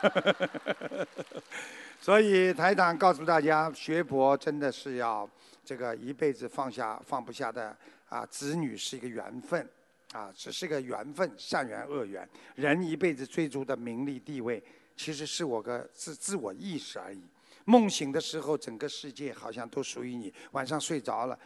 [2.00, 5.28] 所以台长告诉大家，学佛真的是要
[5.64, 7.76] 这个一辈子放下放不下的。
[8.10, 9.66] 啊，子女是一个缘分，
[10.12, 12.28] 啊，只是个缘分，善缘恶缘。
[12.56, 14.62] 人一辈子追逐的名利地位，
[14.96, 17.22] 其实是我个自自我意识而已。
[17.64, 20.32] 梦醒的时候，整个世界好像都属于你。
[20.50, 21.38] 晚上睡着了，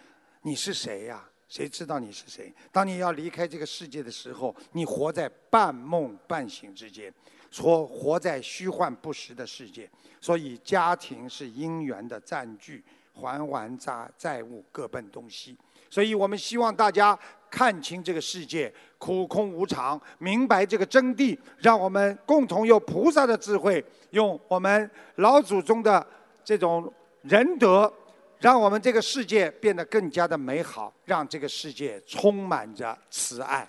[0.43, 1.29] 你是谁呀？
[1.47, 2.53] 谁知道你是谁？
[2.73, 7.13] 当你要离开这个世界的时候，你活在半梦半醒之间，
[7.51, 9.89] 说活在虚幻不实的世界。
[10.19, 12.83] 所以，家庭是姻缘的占据，
[13.13, 15.55] 还完债债务各奔东西。
[15.95, 17.17] 所以我们希望大家
[17.49, 26.05] 看清这个世界苦空无常，明白这个真谛，让我们共同用菩萨的智慧，用我们老祖宗的
[26.45, 26.93] 这种
[27.23, 27.95] 仁德，
[28.41, 33.65] 让我们这个世界变得更加的美好，让这个世界充满着慈爱。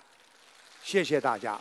[0.82, 1.56] 谢谢大家，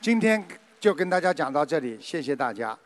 [0.00, 0.46] 今天
[0.78, 2.78] 就跟大家讲到这里，谢谢大家。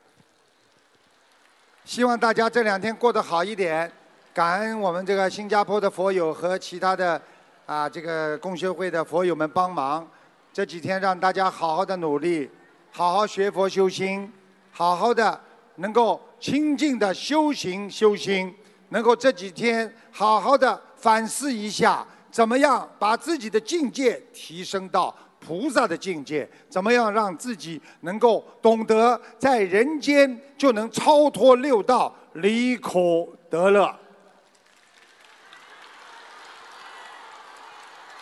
[1.84, 3.92] 希望大家这两天过得好一点。
[4.34, 7.20] 感恩我们这个新加坡的佛友和其他的
[7.66, 10.06] 啊这个共修会的佛友们帮忙，
[10.52, 12.48] 这几天让大家好好的努力，
[12.92, 14.30] 好好学佛修心，
[14.70, 15.40] 好好的
[15.76, 18.54] 能够清净的修行修心，
[18.90, 33.92] 能够这几天好好的反思一下，怎么样把自己的境界提升到菩萨的境界，怎么样让自己能够懂得在人间就能超脱六道，离苦得乐。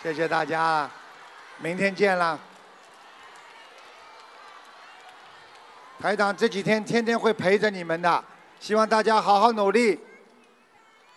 [0.07, 0.89] 谢谢大家，
[1.57, 2.39] 明天见了。
[5.99, 8.23] 台长这几天天天会陪着你们的，
[8.57, 9.99] 希望大家好好努力，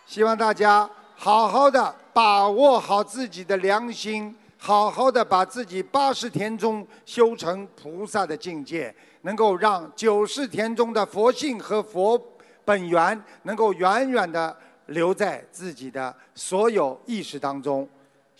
[0.05, 12.21] 希望大家好好的把握好自己的良心，好好的把自己八十田中修成菩萨的境界，能够让九世田中的佛性和佛
[12.65, 14.53] 本源能够远远的
[14.87, 17.87] 留在自己的所有意识当中。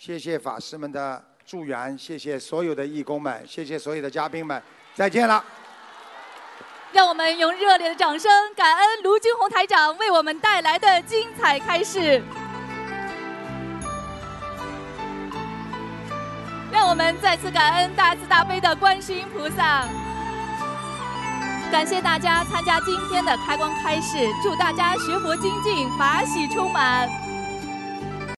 [0.04, 4.60] 谢谢法师们的助缘，谢谢所有的义工们，谢谢所有的嘉宾们，
[4.96, 5.44] 再见了。
[6.90, 12.20] 让我们用热烈的掌声，感恩卢军红台长为我们带来的精彩开示。
[16.72, 19.86] 让我们再次感恩大慈大悲的观世音菩萨。
[21.70, 27.21] 感谢大家参加今天的开光开示，祝大家学佛精进，法喜充满。